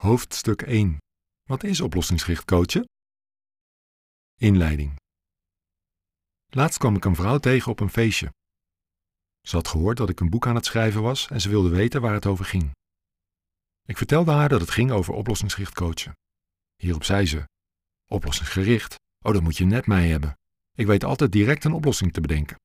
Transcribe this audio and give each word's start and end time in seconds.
Hoofdstuk 0.00 0.62
1. 0.62 0.98
Wat 1.42 1.64
is 1.64 1.80
oplossingsgericht 1.80 2.44
coachen? 2.44 2.84
Inleiding. 4.36 4.96
Laatst 6.46 6.78
kwam 6.78 6.96
ik 6.96 7.04
een 7.04 7.14
vrouw 7.14 7.38
tegen 7.38 7.70
op 7.70 7.80
een 7.80 7.90
feestje. 7.90 8.32
Ze 9.40 9.56
had 9.56 9.68
gehoord 9.68 9.96
dat 9.96 10.08
ik 10.08 10.20
een 10.20 10.30
boek 10.30 10.46
aan 10.46 10.54
het 10.54 10.64
schrijven 10.64 11.02
was 11.02 11.28
en 11.28 11.40
ze 11.40 11.48
wilde 11.48 11.68
weten 11.68 12.00
waar 12.00 12.12
het 12.12 12.26
over 12.26 12.44
ging. 12.44 12.70
Ik 13.82 13.96
vertelde 13.96 14.30
haar 14.30 14.48
dat 14.48 14.60
het 14.60 14.70
ging 14.70 14.90
over 14.90 15.14
oplossingsgericht 15.14 15.74
coachen. 15.74 16.12
Hierop 16.76 17.04
zei 17.04 17.26
ze: 17.26 17.44
Oplossingsgericht? 18.10 18.94
Oh, 19.24 19.32
dat 19.32 19.42
moet 19.42 19.56
je 19.56 19.64
net 19.64 19.86
mij 19.86 20.08
hebben. 20.08 20.38
Ik 20.72 20.86
weet 20.86 21.04
altijd 21.04 21.32
direct 21.32 21.64
een 21.64 21.72
oplossing 21.72 22.12
te 22.12 22.20
bedenken. 22.20 22.56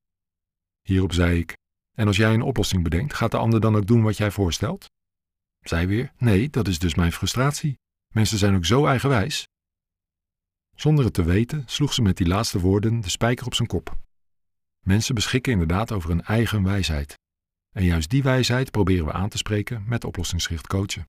Hierop 0.82 1.12
zei 1.12 1.38
ik: 1.38 1.56
En 1.96 2.06
als 2.06 2.16
jij 2.16 2.34
een 2.34 2.42
oplossing 2.42 2.82
bedenkt, 2.82 3.14
gaat 3.14 3.30
de 3.30 3.38
ander 3.38 3.60
dan 3.60 3.76
ook 3.76 3.86
doen 3.86 4.02
wat 4.02 4.16
jij 4.16 4.30
voorstelt? 4.30 4.86
Zij 5.68 5.88
weer: 5.88 6.12
Nee, 6.18 6.50
dat 6.50 6.68
is 6.68 6.78
dus 6.78 6.94
mijn 6.94 7.12
frustratie. 7.12 7.78
Mensen 8.14 8.38
zijn 8.38 8.54
ook 8.54 8.64
zo 8.64 8.86
eigenwijs. 8.86 9.48
Zonder 10.76 11.04
het 11.04 11.14
te 11.14 11.24
weten 11.24 11.62
sloeg 11.66 11.94
ze 11.94 12.02
met 12.02 12.16
die 12.16 12.26
laatste 12.26 12.60
woorden 12.60 13.00
de 13.00 13.10
spijker 13.10 13.46
op 13.46 13.54
zijn 13.54 13.68
kop. 13.68 13.96
Mensen 14.80 15.14
beschikken 15.14 15.52
inderdaad 15.52 15.92
over 15.92 16.10
een 16.10 16.22
eigen 16.22 16.62
wijsheid. 16.62 17.18
En 17.74 17.84
juist 17.84 18.10
die 18.10 18.22
wijsheid 18.22 18.70
proberen 18.70 19.04
we 19.04 19.12
aan 19.12 19.28
te 19.28 19.36
spreken 19.36 19.84
met 19.86 20.04
oplossingsgericht 20.04 20.66
coachen. 20.66 21.08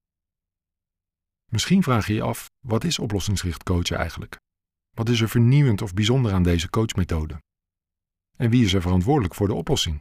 Misschien 1.52 1.84
vraag 1.84 2.08
je 2.08 2.14
je 2.14 2.22
af: 2.22 2.50
wat 2.66 2.84
is 2.84 3.00
oplossingsgericht 3.00 3.64
coachen 3.64 3.98
eigenlijk? 3.98 4.36
Wat 4.96 5.10
is 5.10 5.22
er 5.22 5.30
vernieuwend 5.30 5.82
of 5.82 5.94
bijzonder 5.94 6.34
aan 6.34 6.44
deze 6.44 6.70
coachmethode? 6.70 7.42
En 8.38 8.50
wie 8.50 8.66
is 8.66 8.74
er 8.74 8.82
verantwoordelijk 8.82 9.36
voor 9.36 9.48
de 9.48 9.54
oplossing? 9.54 10.00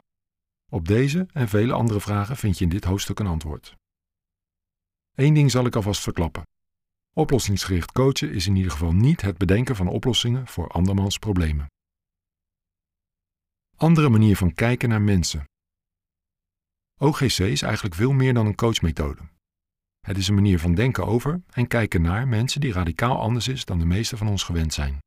Op 0.70 0.88
deze 0.88 1.26
en 1.32 1.48
vele 1.48 1.72
andere 1.72 2.00
vragen 2.00 2.36
vind 2.36 2.58
je 2.58 2.64
in 2.64 2.70
dit 2.70 2.84
hoofdstuk 2.84 3.18
een 3.18 3.26
antwoord. 3.26 3.76
Eén 5.16 5.34
ding 5.34 5.50
zal 5.50 5.66
ik 5.66 5.76
alvast 5.76 6.02
verklappen. 6.02 6.42
Oplossingsgericht 7.12 7.92
coachen 7.92 8.32
is 8.32 8.46
in 8.46 8.56
ieder 8.56 8.70
geval 8.70 8.92
niet 8.92 9.20
het 9.20 9.38
bedenken 9.38 9.76
van 9.76 9.88
oplossingen 9.88 10.46
voor 10.46 10.68
andermans 10.68 11.18
problemen. 11.18 11.66
Andere 13.76 14.08
manier 14.08 14.36
van 14.36 14.54
kijken 14.54 14.88
naar 14.88 15.02
mensen. 15.02 15.44
OGC 17.00 17.38
is 17.38 17.62
eigenlijk 17.62 17.94
veel 17.94 18.12
meer 18.12 18.34
dan 18.34 18.46
een 18.46 18.54
coachmethode. 18.54 19.22
Het 20.00 20.16
is 20.16 20.28
een 20.28 20.34
manier 20.34 20.58
van 20.58 20.74
denken 20.74 21.06
over 21.06 21.42
en 21.50 21.66
kijken 21.66 22.02
naar 22.02 22.28
mensen 22.28 22.60
die 22.60 22.72
radicaal 22.72 23.20
anders 23.20 23.48
is 23.48 23.64
dan 23.64 23.78
de 23.78 23.86
meeste 23.86 24.16
van 24.16 24.28
ons 24.28 24.42
gewend 24.42 24.72
zijn. 24.72 24.98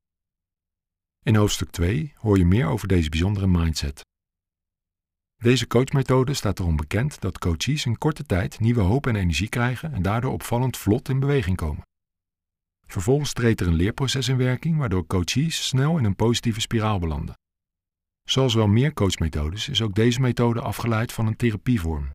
In 1.26 1.36
hoofdstuk 1.36 1.70
2 1.70 2.14
hoor 2.16 2.38
je 2.38 2.46
meer 2.46 2.68
over 2.68 2.88
deze 2.88 3.10
bijzondere 3.10 3.48
mindset. 3.48 4.06
Deze 5.40 5.68
coachmethode 5.68 6.34
staat 6.34 6.60
erom 6.60 6.76
bekend 6.76 7.22
dat 7.22 7.38
coaches 7.38 7.86
in 7.86 7.98
korte 7.98 8.24
tijd 8.24 8.60
nieuwe 8.60 8.82
hoop 8.82 9.08
en 9.08 9.16
energie 9.16 9.50
krijgen 9.50 9.94
en 9.94 10.02
daardoor 10.02 10.32
opvallend 10.32 10.78
vlot 10.78 11.10
in 11.10 11.20
beweging 11.20 11.58
komen. 11.58 11.82
Vervolgens 12.88 13.34
treedt 13.34 13.62
er 13.62 13.68
een 13.68 13.74
leerproces 13.74 14.28
in 14.28 14.38
werking 14.38 14.78
waardoor 14.78 15.08
coaches 15.08 15.68
snel 15.68 15.98
in 15.98 16.04
een 16.04 16.16
positieve 16.16 16.60
spiraal 16.60 17.00
belanden. 17.00 17.36
Zoals 18.24 18.54
wel 18.54 18.68
meer 18.68 18.94
coachmethodes 18.94 19.70
is 19.70 19.82
ook 19.82 19.96
deze 19.96 20.22
methode 20.22 20.62
afgeleid 20.62 21.14
van 21.14 21.28
een 21.28 21.36
therapievorm. 21.36 22.12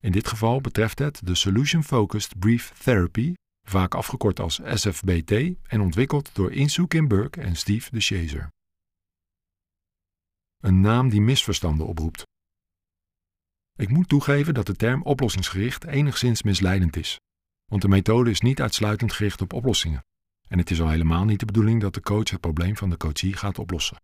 In 0.00 0.12
dit 0.12 0.28
geval 0.28 0.60
betreft 0.60 0.98
het 0.98 1.20
de 1.26 1.34
Solution 1.34 1.84
Focused 1.84 2.38
Brief 2.38 2.72
Therapy, 2.82 3.34
vaak 3.68 3.94
afgekort 3.94 4.40
als 4.40 4.60
SFBT 4.64 5.32
en 5.62 5.80
ontwikkeld 5.80 6.34
door 6.34 6.52
Insoo 6.52 6.86
Kim 6.86 7.08
Burke 7.08 7.40
en 7.40 7.56
Steve 7.56 7.90
de 7.90 8.00
Chaser. 8.00 8.48
Een 10.58 10.80
naam 10.80 11.08
die 11.08 11.20
misverstanden 11.20 11.86
oproept. 11.86 12.22
Ik 13.76 13.88
moet 13.88 14.08
toegeven 14.08 14.54
dat 14.54 14.66
de 14.66 14.76
term 14.76 15.02
oplossingsgericht 15.02 15.84
enigszins 15.86 16.42
misleidend 16.42 16.96
is, 16.96 17.20
want 17.64 17.82
de 17.82 17.88
methode 17.88 18.30
is 18.30 18.40
niet 18.40 18.60
uitsluitend 18.60 19.12
gericht 19.12 19.40
op 19.40 19.52
oplossingen. 19.52 20.04
En 20.48 20.58
het 20.58 20.70
is 20.70 20.80
al 20.80 20.88
helemaal 20.88 21.24
niet 21.24 21.40
de 21.40 21.46
bedoeling 21.46 21.80
dat 21.80 21.94
de 21.94 22.00
coach 22.00 22.30
het 22.30 22.40
probleem 22.40 22.76
van 22.76 22.90
de 22.90 22.96
coachie 22.96 23.36
gaat 23.36 23.58
oplossen. 23.58 23.96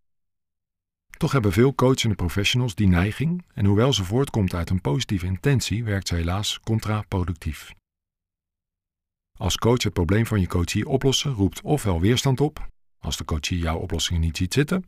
Toch 1.17 1.33
hebben 1.33 1.53
veel 1.53 1.75
coachende 1.75 2.15
professionals 2.15 2.75
die 2.75 2.89
neiging 2.89 3.45
en 3.55 3.65
hoewel 3.65 3.93
ze 3.93 4.05
voortkomt 4.05 4.55
uit 4.55 4.71
een 4.71 4.81
positieve 4.81 5.27
intentie, 5.27 5.85
werkt 5.85 6.09
ze 6.09 6.15
helaas 6.15 6.61
contraproductief. 6.61 7.73
Als 9.39 9.57
coach 9.57 9.83
het 9.83 9.93
probleem 9.93 10.27
van 10.27 10.41
je 10.41 10.47
coachie 10.47 10.89
oplossen 10.89 11.33
roept 11.33 11.61
ofwel 11.61 12.01
weerstand 12.01 12.41
op, 12.41 12.69
als 12.99 13.17
de 13.17 13.25
coachie 13.25 13.59
jouw 13.59 13.79
oplossingen 13.79 14.21
niet 14.21 14.37
ziet 14.37 14.53
zitten, 14.53 14.85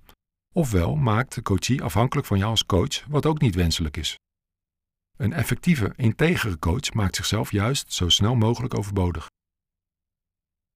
ofwel 0.56 0.94
maakt 0.96 1.34
de 1.34 1.42
coachie 1.42 1.82
afhankelijk 1.82 2.26
van 2.26 2.38
jou 2.38 2.50
als 2.50 2.66
coach, 2.66 3.04
wat 3.08 3.26
ook 3.26 3.40
niet 3.40 3.54
wenselijk 3.54 3.96
is. 3.96 4.18
Een 5.16 5.32
effectieve, 5.32 5.92
integere 5.96 6.58
coach 6.58 6.92
maakt 6.92 7.16
zichzelf 7.16 7.50
juist 7.50 7.92
zo 7.92 8.08
snel 8.08 8.34
mogelijk 8.34 8.74
overbodig. 8.74 9.30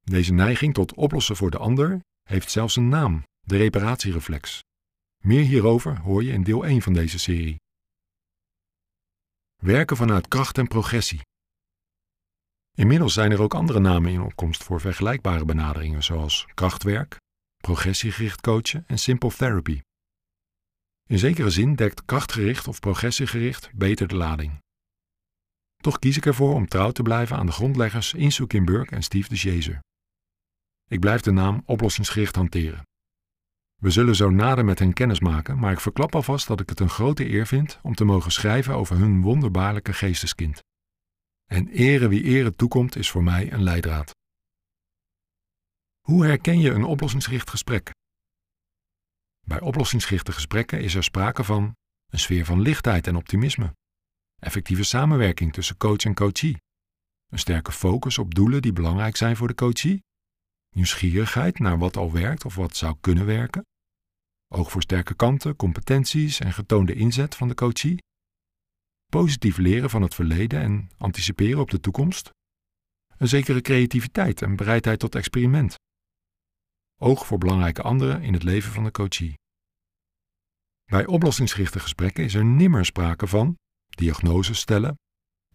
Deze 0.01 0.33
neiging 0.33 0.75
tot 0.75 0.95
oplossen 0.95 1.37
voor 1.37 1.51
de 1.51 1.59
ander 1.59 2.01
heeft 2.29 2.51
zelfs 2.51 2.77
een 2.77 2.89
naam, 2.89 3.23
de 3.41 3.57
reparatiereflex. 3.57 4.63
Meer 5.25 5.45
hierover 5.45 5.99
hoor 5.99 6.25
je 6.25 6.33
in 6.33 6.43
deel 6.43 6.65
1 6.65 6.83
van 6.83 6.93
deze 6.93 7.19
serie. 7.19 7.57
Werken 9.57 9.97
vanuit 9.97 10.29
kracht 10.29 10.59
en 10.59 10.69
progressie. 10.69 11.21
Inmiddels 12.77 13.13
zijn 13.13 13.31
er 13.31 13.43
ook 13.43 13.55
andere 13.55 13.81
namen 13.81 14.13
in 14.13 14.21
opkomst 14.21 14.65
voor 14.65 14.81
vergelijkbare 14.81 15.45
benaderingen, 15.45 16.03
zoals 16.03 16.47
krachtwerk, 16.55 17.17
progressiegericht 17.61 18.41
coachen 18.41 18.85
en 18.87 18.99
simple 18.99 19.31
therapy. 19.31 19.81
In 21.07 21.19
zekere 21.19 21.51
zin 21.51 21.75
dekt 21.75 22.05
krachtgericht 22.05 22.69
of 22.69 22.81
progressiegericht 22.81 23.71
beter 23.75 24.09
de 24.09 24.17
lading. 24.17 24.59
Toch 25.77 25.99
kies 25.99 26.17
ik 26.17 26.27
ervoor 26.27 26.55
om 26.55 26.69
trouw 26.69 26.91
te 26.91 27.03
blijven 27.03 27.37
aan 27.37 27.47
de 27.47 27.53
grondleggers 27.53 28.15
Insoo 28.15 28.47
Kim 28.47 28.65
Burke 28.65 28.95
en 28.95 29.03
Steve 29.03 29.29
de 29.29 29.37
Chaser. 29.37 29.81
Ik 30.89 31.01
blijf 31.01 31.21
de 31.21 31.31
naam 31.31 31.63
oplossingsgericht 31.65 32.37
hanteren. 32.37 32.83
We 33.77 33.91
zullen 33.91 34.17
zo 34.17 34.31
nader 34.31 34.65
met 34.65 34.79
hen 34.79 34.93
kennis 34.93 35.21
maken, 35.21 35.59
maar 35.59 35.73
ik 35.73 35.81
verklap 35.81 36.15
alvast 36.15 36.47
dat 36.47 36.61
ik 36.61 36.69
het 36.69 36.81
een 36.81 36.89
grote 36.89 37.31
eer 37.31 37.47
vind 37.47 37.79
om 37.83 37.95
te 37.95 38.05
mogen 38.05 38.33
schrijven 38.33 38.75
over 38.75 38.97
hun 38.97 39.21
wonderbaarlijke 39.23 39.93
geesteskind. 39.93 40.63
En 41.47 41.69
ere 41.69 42.09
wie 42.09 42.23
ere 42.23 42.57
toekomt 42.57 42.97
is 42.97 43.11
voor 43.11 43.23
mij 43.23 43.53
een 43.53 43.63
leidraad. 43.63 44.15
Hoe 46.01 46.27
herken 46.27 46.59
je 46.59 46.71
een 46.71 46.85
oplossingsgericht 46.85 47.51
gesprek? 47.51 47.91
Bij 49.47 49.61
oplossingsgerichte 49.61 50.33
gesprekken 50.33 50.83
is 50.83 50.95
er 50.95 51.05
sprake 51.05 51.45
van 51.45 51.77
een 52.07 52.19
sfeer 52.19 52.45
van 52.45 52.61
lichtheid 52.61 53.07
en 53.07 53.17
optimisme, 53.17 53.75
effectieve 54.39 54.83
samenwerking 54.83 55.53
tussen 55.53 55.77
coach 55.77 56.05
en 56.05 56.15
coachee, 56.15 56.57
een 57.29 57.39
sterke 57.39 57.73
focus 57.73 58.19
op 58.19 58.35
doelen 58.35 58.63
die 58.63 58.73
belangrijk 58.73 59.17
zijn 59.17 59.37
voor 59.37 59.49
de 59.49 59.55
coachee, 59.55 60.03
nieuwsgierigheid 60.75 61.59
naar 61.59 61.79
wat 61.79 61.97
al 61.97 62.13
werkt 62.13 62.45
of 62.45 62.55
wat 62.55 62.77
zou 62.77 62.97
kunnen 63.01 63.27
werken, 63.27 63.67
oog 64.49 64.71
voor 64.71 64.83
sterke 64.83 65.15
kanten, 65.15 65.57
competenties 65.57 66.41
en 66.41 66.53
getoonde 66.53 66.95
inzet 66.95 67.35
van 67.35 67.49
de 67.49 67.55
coachee, 67.55 67.99
positief 69.11 69.57
leren 69.57 69.91
van 69.91 70.03
het 70.03 70.15
verleden 70.15 70.61
en 70.61 70.91
anticiperen 70.97 71.61
op 71.61 71.71
de 71.71 71.81
toekomst, 71.81 72.31
een 73.17 73.29
zekere 73.29 73.61
creativiteit 73.61 74.43
en 74.43 74.57
bereidheid 74.57 74.99
tot 74.99 75.15
experiment, 75.15 75.75
oog 77.01 77.27
voor 77.27 77.39
belangrijke 77.39 77.83
anderen 77.83 78.23
in 78.23 78.33
het 78.33 78.43
leven 78.43 78.73
van 78.73 78.85
de 78.85 78.91
coachee. 78.91 79.35
Bij 80.85 81.07
oplossingsgerichte 81.07 81.81
gesprekken 81.81 82.25
is 82.25 82.35
er 82.35 82.45
nimmer 82.45 82.85
sprake 82.85 83.27
van 83.27 83.59
diagnoses 83.89 84.59
stellen, 84.59 84.99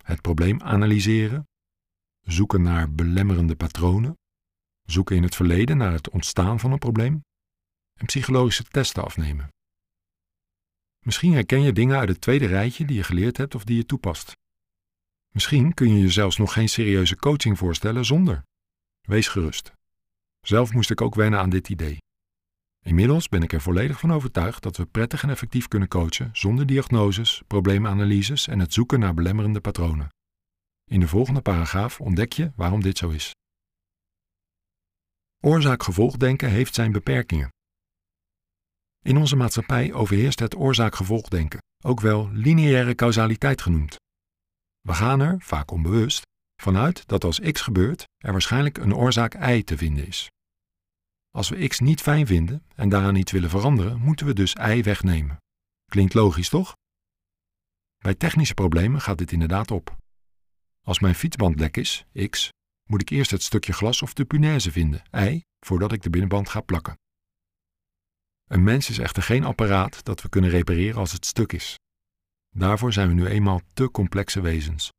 het 0.04 0.22
probleem 0.22 0.62
analyseren, 0.62 1.48
zoeken 2.22 2.62
naar 2.62 2.92
belemmerende 2.92 3.56
patronen, 3.56 4.18
zoeken 4.86 5.16
in 5.16 5.24
het 5.24 5.36
verleden 5.36 5.78
naar 5.78 5.92
het 5.92 6.10
ontstaan 6.10 6.60
van 6.60 6.72
een 6.72 6.80
probleem 6.80 7.24
en 8.00 8.06
psychologische 8.06 8.64
testen 8.64 9.04
afnemen. 9.04 9.50
Misschien 11.06 11.34
herken 11.34 11.62
je 11.62 11.74
dingen 11.74 11.98
uit 11.98 12.10
het 12.10 12.22
tweede 12.22 12.46
rijtje 12.46 12.86
die 12.86 12.96
je 12.96 13.04
geleerd 13.04 13.38
hebt 13.38 13.56
of 13.56 13.64
die 13.64 13.78
je 13.78 13.86
toepast. 13.86 14.34
Misschien 15.34 15.74
kun 15.74 15.90
je 15.90 16.00
je 16.00 16.10
zelfs 16.10 16.38
nog 16.38 16.54
geen 16.54 16.70
serieuze 16.70 17.16
coaching 17.16 17.58
voorstellen 17.58 18.06
zonder. 18.06 18.44
Wees 19.02 19.28
gerust. 19.28 19.74
Zelf 20.48 20.74
moest 20.74 20.90
ik 20.90 21.02
ook 21.02 21.16
wennen 21.16 21.40
aan 21.40 21.50
dit 21.50 21.70
idee. 21.70 21.98
Inmiddels 22.86 23.30
ben 23.30 23.44
ik 23.44 23.54
er 23.54 23.62
volledig 23.62 24.00
van 24.00 24.14
overtuigd 24.14 24.64
dat 24.64 24.78
we 24.78 24.86
prettig 24.86 25.24
en 25.24 25.30
effectief 25.30 25.68
kunnen 25.68 25.88
coachen 25.88 26.30
zonder 26.34 26.66
diagnoses, 26.66 27.44
probleemanalyses 27.48 28.48
en 28.48 28.60
het 28.60 28.74
zoeken 28.74 29.00
naar 29.00 29.14
belemmerende 29.14 29.62
patronen. 29.62 30.10
In 30.92 31.00
de 31.00 31.08
volgende 31.08 31.42
paragraaf 31.42 32.02
ontdek 32.02 32.34
je 32.34 32.52
waarom 32.56 32.82
dit 32.82 32.98
zo 32.98 33.10
is. 33.10 33.32
Oorzaak-gevolgdenken 35.42 36.50
heeft 36.50 36.76
zijn 36.76 36.92
beperkingen. 36.92 37.50
In 39.02 39.18
onze 39.18 39.36
maatschappij 39.36 39.94
overheerst 39.94 40.40
het 40.40 40.56
oorzaak-gevolgdenken, 40.56 41.60
ook 41.84 42.02
wel 42.02 42.30
lineaire 42.32 42.96
causaliteit 42.96 43.62
genoemd. 43.62 43.96
We 44.82 44.94
gaan 44.94 45.20
er, 45.20 45.36
vaak 45.40 45.72
onbewust, 45.72 46.22
vanuit 46.62 47.08
dat 47.08 47.24
als 47.24 47.40
x 47.40 47.62
gebeurt, 47.62 48.04
er 48.18 48.32
waarschijnlijk 48.32 48.78
een 48.78 48.96
oorzaak 48.96 49.34
y 49.34 49.64
te 49.64 49.78
vinden 49.78 50.08
is. 50.08 50.30
Als 51.36 51.50
we 51.50 51.68
x 51.68 51.80
niet 51.80 52.02
fijn 52.02 52.28
vinden 52.28 52.64
en 52.76 52.90
daaraan 52.90 53.16
iets 53.16 53.32
willen 53.32 53.50
veranderen, 53.50 54.00
moeten 54.00 54.26
we 54.26 54.34
dus 54.34 54.54
y 54.54 54.82
wegnemen. 54.82 55.38
Klinkt 55.86 56.14
logisch, 56.14 56.50
toch? 56.50 56.76
Bij 57.98 58.16
technische 58.16 58.54
problemen 58.54 59.02
gaat 59.02 59.18
dit 59.18 59.32
inderdaad 59.32 59.72
op. 59.72 59.98
Als 60.82 61.00
mijn 61.00 61.16
fietsband 61.16 61.60
lek 61.60 61.78
is, 61.78 62.06
x, 62.30 62.50
moet 62.90 63.02
ik 63.02 63.10
eerst 63.10 63.32
het 63.32 63.44
stukje 63.44 63.74
glas 63.74 64.02
of 64.02 64.14
de 64.14 64.26
punaise 64.26 64.72
vinden, 64.72 65.04
ei, 65.12 65.44
voordat 65.60 65.92
ik 65.92 66.02
de 66.02 66.10
binnenband 66.10 66.50
ga 66.50 66.62
plakken. 66.62 66.98
Een 68.48 68.64
mens 68.64 68.90
is 68.90 68.98
echter 68.98 69.24
geen 69.24 69.44
apparaat 69.44 70.04
dat 70.04 70.22
we 70.22 70.30
kunnen 70.30 70.50
repareren 70.50 71.00
als 71.00 71.12
het 71.12 71.26
stuk 71.26 71.54
is. 71.54 71.80
Daarvoor 72.50 72.94
zijn 72.94 73.08
we 73.08 73.14
nu 73.14 73.26
eenmaal 73.26 73.62
te 73.74 73.92
complexe 73.92 74.42
wezens. 74.42 74.90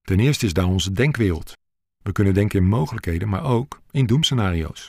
Ten 0.00 0.20
eerste 0.20 0.46
is 0.46 0.52
daar 0.52 0.66
onze 0.66 0.92
denkwereld. 0.92 1.52
We 1.98 2.12
kunnen 2.12 2.34
denken 2.34 2.60
in 2.60 2.68
mogelijkheden, 2.68 3.28
maar 3.28 3.44
ook 3.44 3.82
in 3.90 4.06
doemscenario's. 4.06 4.88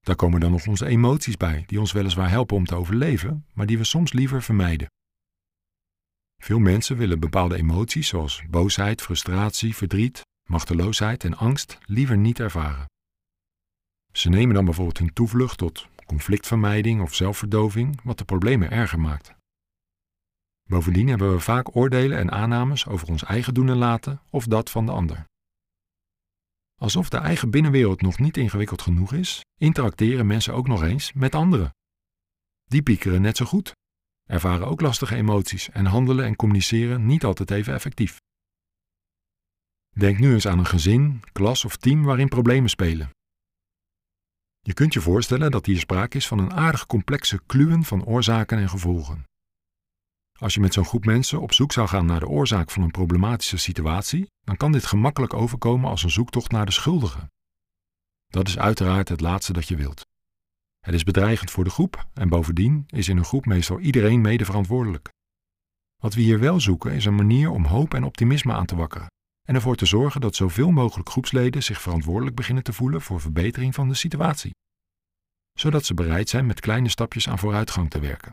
Daar 0.00 0.16
komen 0.16 0.40
dan 0.40 0.50
nog 0.50 0.66
onze 0.66 0.86
emoties 0.86 1.36
bij, 1.36 1.64
die 1.66 1.80
ons 1.80 1.92
weliswaar 1.92 2.30
helpen 2.30 2.56
om 2.56 2.64
te 2.64 2.74
overleven, 2.74 3.46
maar 3.52 3.66
die 3.66 3.78
we 3.78 3.84
soms 3.84 4.12
liever 4.12 4.42
vermijden. 4.42 4.88
Veel 6.42 6.58
mensen 6.58 6.96
willen 6.96 7.20
bepaalde 7.20 7.56
emoties 7.56 8.08
zoals 8.08 8.42
boosheid, 8.50 9.02
frustratie, 9.02 9.76
verdriet, 9.76 10.22
machteloosheid 10.44 11.24
en 11.24 11.36
angst 11.36 11.78
liever 11.84 12.16
niet 12.16 12.40
ervaren. 12.40 12.86
Ze 14.12 14.28
nemen 14.28 14.54
dan 14.54 14.64
bijvoorbeeld 14.64 14.98
hun 14.98 15.12
toevlucht 15.12 15.58
tot 15.58 15.88
conflictvermijding 16.06 17.02
of 17.02 17.14
zelfverdoving, 17.14 18.00
wat 18.02 18.18
de 18.18 18.24
problemen 18.24 18.70
erger 18.70 19.00
maakt. 19.00 19.34
Bovendien 20.68 21.08
hebben 21.08 21.32
we 21.32 21.40
vaak 21.40 21.76
oordelen 21.76 22.18
en 22.18 22.30
aannames 22.30 22.86
over 22.86 23.08
ons 23.08 23.24
eigen 23.24 23.54
doen 23.54 23.68
en 23.68 23.76
laten 23.76 24.20
of 24.30 24.46
dat 24.46 24.70
van 24.70 24.86
de 24.86 24.92
ander. 24.92 25.24
Alsof 26.78 27.08
de 27.08 27.16
eigen 27.16 27.50
binnenwereld 27.50 28.00
nog 28.00 28.18
niet 28.18 28.36
ingewikkeld 28.36 28.82
genoeg 28.82 29.12
is, 29.12 29.44
interacteren 29.56 30.26
mensen 30.26 30.54
ook 30.54 30.68
nog 30.68 30.82
eens 30.82 31.12
met 31.12 31.34
anderen. 31.34 31.74
Die 32.64 32.82
piekeren 32.82 33.22
net 33.22 33.36
zo 33.36 33.44
goed, 33.44 33.72
ervaren 34.24 34.66
ook 34.66 34.80
lastige 34.80 35.14
emoties 35.14 35.70
en 35.70 35.86
handelen 35.86 36.24
en 36.24 36.36
communiceren 36.36 37.06
niet 37.06 37.24
altijd 37.24 37.50
even 37.50 37.74
effectief. 37.74 38.16
Denk 39.88 40.18
nu 40.18 40.32
eens 40.32 40.46
aan 40.46 40.58
een 40.58 40.66
gezin, 40.66 41.22
klas 41.32 41.64
of 41.64 41.76
team 41.76 42.02
waarin 42.02 42.28
problemen 42.28 42.70
spelen. 42.70 43.10
Je 44.60 44.74
kunt 44.74 44.92
je 44.92 45.00
voorstellen 45.00 45.50
dat 45.50 45.66
hier 45.66 45.78
sprake 45.78 46.16
is 46.16 46.28
van 46.28 46.38
een 46.38 46.52
aardig 46.52 46.86
complexe 46.86 47.40
kluwen 47.46 47.84
van 47.84 48.04
oorzaken 48.04 48.58
en 48.58 48.68
gevolgen. 48.68 49.24
Als 50.38 50.54
je 50.54 50.60
met 50.60 50.72
zo'n 50.72 50.84
groep 50.84 51.04
mensen 51.04 51.40
op 51.40 51.52
zoek 51.52 51.72
zou 51.72 51.88
gaan 51.88 52.06
naar 52.06 52.20
de 52.20 52.28
oorzaak 52.28 52.70
van 52.70 52.82
een 52.82 52.90
problematische 52.90 53.56
situatie, 53.56 54.30
dan 54.40 54.56
kan 54.56 54.72
dit 54.72 54.86
gemakkelijk 54.86 55.34
overkomen 55.34 55.90
als 55.90 56.02
een 56.02 56.10
zoektocht 56.10 56.50
naar 56.50 56.66
de 56.66 56.72
schuldige. 56.72 57.30
Dat 58.26 58.48
is 58.48 58.58
uiteraard 58.58 59.08
het 59.08 59.20
laatste 59.20 59.52
dat 59.52 59.68
je 59.68 59.76
wilt. 59.76 60.06
Het 60.80 60.94
is 60.94 61.04
bedreigend 61.04 61.50
voor 61.50 61.64
de 61.64 61.70
groep 61.70 62.06
en 62.14 62.28
bovendien 62.28 62.84
is 62.86 63.08
in 63.08 63.16
een 63.16 63.24
groep 63.24 63.46
meestal 63.46 63.78
iedereen 63.78 64.20
mede 64.20 64.44
verantwoordelijk. 64.44 65.08
Wat 65.96 66.14
we 66.14 66.20
hier 66.20 66.38
wel 66.38 66.60
zoeken 66.60 66.92
is 66.92 67.04
een 67.04 67.14
manier 67.14 67.50
om 67.50 67.64
hoop 67.64 67.94
en 67.94 68.04
optimisme 68.04 68.52
aan 68.52 68.66
te 68.66 68.76
wakkeren 68.76 69.10
en 69.42 69.54
ervoor 69.54 69.76
te 69.76 69.86
zorgen 69.86 70.20
dat 70.20 70.36
zoveel 70.36 70.70
mogelijk 70.70 71.08
groepsleden 71.08 71.62
zich 71.62 71.80
verantwoordelijk 71.80 72.36
beginnen 72.36 72.64
te 72.64 72.72
voelen 72.72 73.02
voor 73.02 73.20
verbetering 73.20 73.74
van 73.74 73.88
de 73.88 73.94
situatie, 73.94 74.54
zodat 75.52 75.84
ze 75.84 75.94
bereid 75.94 76.28
zijn 76.28 76.46
met 76.46 76.60
kleine 76.60 76.88
stapjes 76.88 77.28
aan 77.28 77.38
vooruitgang 77.38 77.90
te 77.90 78.00
werken. 78.00 78.32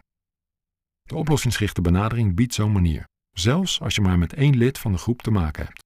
De 1.05 1.15
oplossingsgerichte 1.15 1.81
benadering 1.81 2.35
biedt 2.35 2.53
zo'n 2.53 2.71
manier, 2.71 3.07
zelfs 3.31 3.81
als 3.81 3.95
je 3.95 4.01
maar 4.01 4.17
met 4.17 4.33
één 4.33 4.57
lid 4.57 4.77
van 4.79 4.91
de 4.91 4.97
groep 4.97 5.21
te 5.21 5.31
maken 5.31 5.65
hebt. 5.65 5.83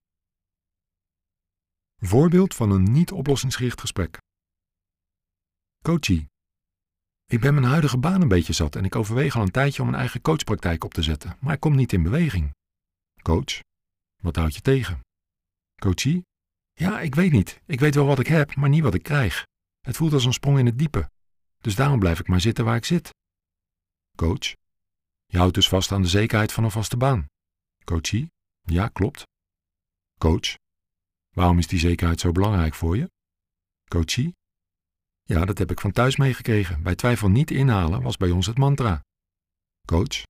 Voorbeeld 1.97 2.55
van 2.55 2.71
een 2.71 2.83
niet 2.83 3.11
oplossingsgericht 3.11 3.79
gesprek. 3.79 4.17
Coachie. 5.83 6.27
Ik 7.25 7.39
ben 7.39 7.53
mijn 7.53 7.65
huidige 7.65 7.97
baan 7.97 8.21
een 8.21 8.27
beetje 8.27 8.53
zat 8.53 8.75
en 8.75 8.85
ik 8.85 8.95
overweeg 8.95 9.35
al 9.35 9.41
een 9.41 9.51
tijdje 9.51 9.81
om 9.81 9.87
een 9.87 9.95
eigen 9.95 10.21
coachpraktijk 10.21 10.83
op 10.83 10.93
te 10.93 11.03
zetten, 11.03 11.37
maar 11.39 11.53
ik 11.53 11.59
kom 11.59 11.75
niet 11.75 11.93
in 11.93 12.03
beweging. 12.03 12.51
Coach. 13.21 13.59
Wat 14.21 14.35
houd 14.35 14.55
je 14.55 14.61
tegen? 14.61 14.99
Coachie. 15.75 16.25
Ja, 16.73 16.99
ik 16.99 17.15
weet 17.15 17.31
niet. 17.31 17.61
Ik 17.65 17.79
weet 17.79 17.95
wel 17.95 18.05
wat 18.05 18.19
ik 18.19 18.27
heb, 18.27 18.55
maar 18.55 18.69
niet 18.69 18.83
wat 18.83 18.93
ik 18.93 19.03
krijg. 19.03 19.45
Het 19.79 19.97
voelt 19.97 20.13
als 20.13 20.25
een 20.25 20.33
sprong 20.33 20.59
in 20.59 20.65
het 20.65 20.77
diepe. 20.77 21.09
Dus 21.57 21.75
daarom 21.75 21.99
blijf 21.99 22.19
ik 22.19 22.27
maar 22.27 22.41
zitten 22.41 22.65
waar 22.65 22.75
ik 22.75 22.85
zit. 22.85 23.09
Coach. 24.15 24.58
Je 25.31 25.37
houdt 25.37 25.53
dus 25.53 25.69
vast 25.69 25.91
aan 25.91 26.01
de 26.01 26.07
zekerheid 26.07 26.51
van 26.51 26.63
een 26.63 26.71
vaste 26.71 26.97
baan. 26.97 27.27
Coachie? 27.83 28.31
Ja, 28.61 28.87
klopt. 28.87 29.23
Coach? 30.17 30.55
Waarom 31.29 31.57
is 31.57 31.67
die 31.67 31.79
zekerheid 31.79 32.19
zo 32.19 32.31
belangrijk 32.31 32.73
voor 32.73 32.97
je? 32.97 33.11
Coachie? 33.87 34.35
Ja, 35.23 35.45
dat 35.45 35.57
heb 35.57 35.71
ik 35.71 35.79
van 35.79 35.91
thuis 35.91 36.15
meegekregen. 36.15 36.83
Bij 36.83 36.95
twijfel 36.95 37.29
niet 37.29 37.51
inhalen 37.51 38.01
was 38.01 38.17
bij 38.17 38.31
ons 38.31 38.45
het 38.45 38.57
mantra. 38.57 39.01
Coach? 39.87 40.23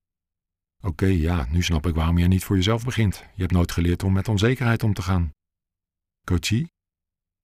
Oké, 0.81 1.05
ja, 1.05 1.45
nu 1.45 1.63
snap 1.63 1.85
ik 1.85 1.95
waarom 1.95 2.17
je 2.17 2.27
niet 2.27 2.43
voor 2.43 2.55
jezelf 2.55 2.83
begint. 2.83 3.17
Je 3.17 3.41
hebt 3.41 3.51
nooit 3.51 3.71
geleerd 3.71 4.03
om 4.03 4.13
met 4.13 4.27
onzekerheid 4.27 4.83
om 4.83 4.93
te 4.93 5.01
gaan. 5.01 5.31
Coachie? 6.25 6.67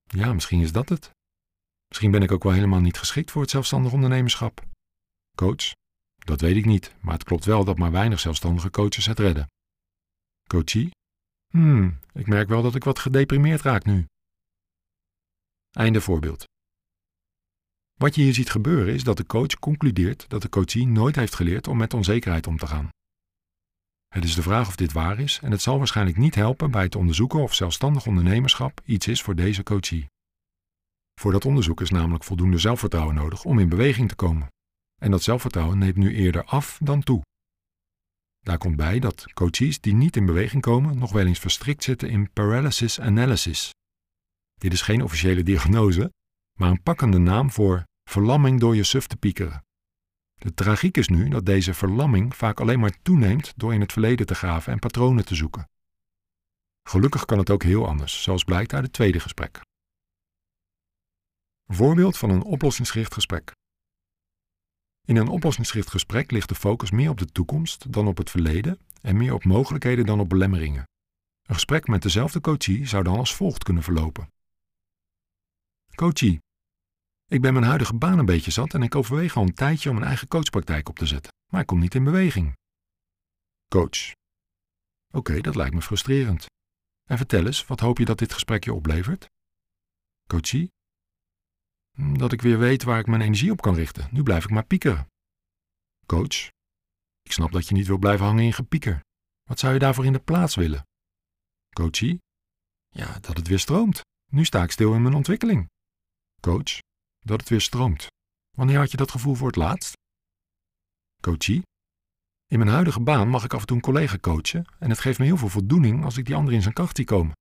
Ja, 0.03 0.33
misschien 0.33 0.61
is 0.61 0.71
dat 0.71 0.89
het. 0.89 1.11
Misschien 1.87 2.11
ben 2.11 2.21
ik 2.21 2.31
ook 2.31 2.43
wel 2.43 2.53
helemaal 2.53 2.81
niet 2.81 2.97
geschikt 2.97 3.31
voor 3.31 3.41
het 3.41 3.51
zelfstandig 3.51 3.93
ondernemerschap. 3.93 4.65
Coach? 5.35 5.71
Dat 6.25 6.41
weet 6.41 6.55
ik 6.55 6.65
niet, 6.65 6.95
maar 7.01 7.13
het 7.13 7.23
klopt 7.23 7.45
wel 7.45 7.63
dat 7.65 7.77
maar 7.77 7.91
weinig 7.91 8.19
zelfstandige 8.19 8.69
coaches 8.69 9.05
het 9.05 9.19
redden. 9.19 9.51
Coachie? 10.47 10.91
Hmm, 11.51 11.99
ik 12.13 12.27
merk 12.27 12.47
wel 12.47 12.61
dat 12.61 12.75
ik 12.75 12.83
wat 12.83 12.99
gedeprimeerd 12.99 13.61
raak 13.61 13.85
nu. 13.85 14.05
Einde 15.71 16.01
voorbeeld. 16.01 16.43
Wat 17.93 18.15
je 18.15 18.21
hier 18.21 18.33
ziet 18.33 18.49
gebeuren 18.49 18.93
is 18.93 19.03
dat 19.03 19.17
de 19.17 19.25
coach 19.25 19.59
concludeert 19.59 20.29
dat 20.29 20.41
de 20.41 20.49
coachie 20.49 20.87
nooit 20.87 21.15
heeft 21.15 21.35
geleerd 21.35 21.67
om 21.67 21.77
met 21.77 21.93
onzekerheid 21.93 22.47
om 22.47 22.57
te 22.57 22.67
gaan. 22.67 22.89
Het 24.07 24.23
is 24.23 24.35
de 24.35 24.41
vraag 24.41 24.67
of 24.67 24.75
dit 24.75 24.91
waar 24.91 25.19
is 25.19 25.39
en 25.41 25.51
het 25.51 25.61
zal 25.61 25.77
waarschijnlijk 25.77 26.17
niet 26.17 26.35
helpen 26.35 26.71
bij 26.71 26.83
het 26.83 26.95
onderzoeken 26.95 27.39
of 27.39 27.53
zelfstandig 27.53 28.05
ondernemerschap 28.05 28.81
iets 28.85 29.07
is 29.07 29.21
voor 29.21 29.35
deze 29.35 29.63
coachie. 29.63 30.07
Voor 31.19 31.31
dat 31.31 31.45
onderzoek 31.45 31.81
is 31.81 31.89
namelijk 31.89 32.23
voldoende 32.23 32.57
zelfvertrouwen 32.57 33.15
nodig 33.15 33.43
om 33.43 33.59
in 33.59 33.69
beweging 33.69 34.09
te 34.09 34.15
komen. 34.15 34.53
En 35.01 35.11
dat 35.11 35.23
zelfvertrouwen 35.23 35.77
neemt 35.77 35.95
nu 35.95 36.15
eerder 36.15 36.43
af 36.43 36.77
dan 36.81 37.03
toe. 37.03 37.21
Daar 38.39 38.57
komt 38.57 38.75
bij 38.75 38.99
dat 38.99 39.33
coaches 39.33 39.79
die 39.79 39.93
niet 39.93 40.15
in 40.15 40.25
beweging 40.25 40.61
komen 40.61 40.97
nog 40.97 41.11
wel 41.11 41.25
eens 41.25 41.39
verstrikt 41.39 41.83
zitten 41.83 42.09
in 42.09 42.31
paralysis 42.31 42.99
analysis. 42.99 43.73
Dit 44.53 44.73
is 44.73 44.81
geen 44.81 45.03
officiële 45.03 45.43
diagnose, 45.43 46.11
maar 46.59 46.69
een 46.69 46.83
pakkende 46.83 47.17
naam 47.17 47.51
voor 47.51 47.83
verlamming 48.09 48.59
door 48.59 48.75
je 48.75 48.83
suf 48.83 49.07
te 49.07 49.17
piekeren. 49.17 49.63
De 50.35 50.53
tragiek 50.53 50.97
is 50.97 51.07
nu 51.07 51.29
dat 51.29 51.45
deze 51.45 51.73
verlamming 51.73 52.35
vaak 52.35 52.59
alleen 52.59 52.79
maar 52.79 53.01
toeneemt 53.01 53.53
door 53.55 53.73
in 53.73 53.81
het 53.81 53.91
verleden 53.91 54.25
te 54.25 54.35
graven 54.35 54.73
en 54.73 54.79
patronen 54.79 55.25
te 55.25 55.35
zoeken. 55.35 55.69
Gelukkig 56.83 57.25
kan 57.25 57.37
het 57.37 57.49
ook 57.49 57.63
heel 57.63 57.87
anders, 57.87 58.23
zoals 58.23 58.43
blijkt 58.43 58.73
uit 58.73 58.83
het 58.83 58.93
tweede 58.93 59.19
gesprek. 59.19 59.61
Voorbeeld 61.67 62.17
van 62.17 62.29
een 62.29 62.43
oplossingsgericht 62.43 63.13
gesprek. 63.13 63.51
In 65.05 65.15
een 65.15 65.27
oplossingsgericht 65.27 65.89
gesprek 65.89 66.31
ligt 66.31 66.49
de 66.49 66.55
focus 66.55 66.91
meer 66.91 67.09
op 67.09 67.17
de 67.17 67.25
toekomst 67.25 67.91
dan 67.91 68.07
op 68.07 68.17
het 68.17 68.29
verleden 68.29 68.79
en 69.01 69.17
meer 69.17 69.33
op 69.33 69.43
mogelijkheden 69.43 70.05
dan 70.05 70.19
op 70.19 70.29
belemmeringen. 70.29 70.87
Een 71.43 71.55
gesprek 71.55 71.87
met 71.87 72.01
dezelfde 72.01 72.41
coachie 72.41 72.85
zou 72.85 73.03
dan 73.03 73.17
als 73.17 73.35
volgt 73.35 73.63
kunnen 73.63 73.83
verlopen. 73.83 74.29
Coachie, 75.95 76.39
ik 77.27 77.41
ben 77.41 77.53
mijn 77.53 77.65
huidige 77.65 77.95
baan 77.95 78.19
een 78.19 78.25
beetje 78.25 78.51
zat 78.51 78.73
en 78.73 78.81
ik 78.81 78.95
overweeg 78.95 79.35
al 79.35 79.43
een 79.43 79.53
tijdje 79.53 79.89
om 79.89 79.97
een 79.97 80.03
eigen 80.03 80.27
coachpraktijk 80.27 80.89
op 80.89 80.97
te 80.97 81.05
zetten, 81.05 81.33
maar 81.51 81.61
ik 81.61 81.67
kom 81.67 81.79
niet 81.79 81.95
in 81.95 82.03
beweging. 82.03 82.53
Coach. 83.67 84.11
Oké, 85.13 85.41
dat 85.41 85.55
lijkt 85.55 85.73
me 85.73 85.81
frustrerend. 85.81 86.45
En 87.09 87.17
vertel 87.17 87.45
eens, 87.45 87.65
wat 87.65 87.79
hoop 87.79 87.97
je 87.97 88.05
dat 88.05 88.17
dit 88.17 88.33
gesprek 88.33 88.63
je 88.63 88.73
oplevert? 88.73 89.29
Coachie. 90.27 90.74
Dat 91.95 92.31
ik 92.31 92.41
weer 92.41 92.59
weet 92.59 92.83
waar 92.83 92.99
ik 92.99 93.07
mijn 93.07 93.21
energie 93.21 93.51
op 93.51 93.61
kan 93.61 93.75
richten. 93.75 94.07
Nu 94.11 94.23
blijf 94.23 94.43
ik 94.43 94.49
maar 94.49 94.65
piekeren. 94.65 95.07
Coach. 96.05 96.49
Ik 97.21 97.31
snap 97.31 97.51
dat 97.51 97.67
je 97.67 97.73
niet 97.73 97.87
wil 97.87 97.97
blijven 97.97 98.25
hangen 98.25 98.43
in 98.43 98.53
gepieker. 98.53 99.03
Wat 99.43 99.59
zou 99.59 99.73
je 99.73 99.79
daarvoor 99.79 100.05
in 100.05 100.13
de 100.13 100.19
plaats 100.19 100.55
willen? 100.55 100.87
Coachie. 101.69 102.19
Ja, 102.89 103.19
dat 103.19 103.37
het 103.37 103.47
weer 103.47 103.59
stroomt. 103.59 104.01
Nu 104.31 104.45
sta 104.45 104.63
ik 104.63 104.71
stil 104.71 104.93
in 104.93 105.01
mijn 105.01 105.15
ontwikkeling. 105.15 105.69
Coach 106.41 106.79
dat 107.25 107.39
het 107.39 107.49
weer 107.49 107.61
stroomt. 107.61 108.07
Wanneer 108.57 108.77
had 108.77 108.91
je 108.91 108.97
dat 108.97 109.11
gevoel 109.11 109.35
voor 109.35 109.47
het 109.47 109.55
laatst? 109.55 109.93
Coachie? 111.21 111.61
In 112.47 112.59
mijn 112.59 112.71
huidige 112.71 112.99
baan 113.01 113.29
mag 113.29 113.43
ik 113.43 113.53
af 113.53 113.61
en 113.61 113.67
toe 113.67 113.75
een 113.75 113.83
collega 113.83 114.17
coachen 114.17 114.65
en 114.79 114.89
het 114.89 114.99
geeft 114.99 115.19
me 115.19 115.25
heel 115.25 115.37
veel 115.37 115.49
voldoening 115.49 116.03
als 116.03 116.17
ik 116.17 116.25
die 116.25 116.35
ander 116.35 116.53
in 116.53 116.61
zijn 116.61 116.73
kracht 116.73 116.95
zie 116.95 117.05
komen. 117.05 117.33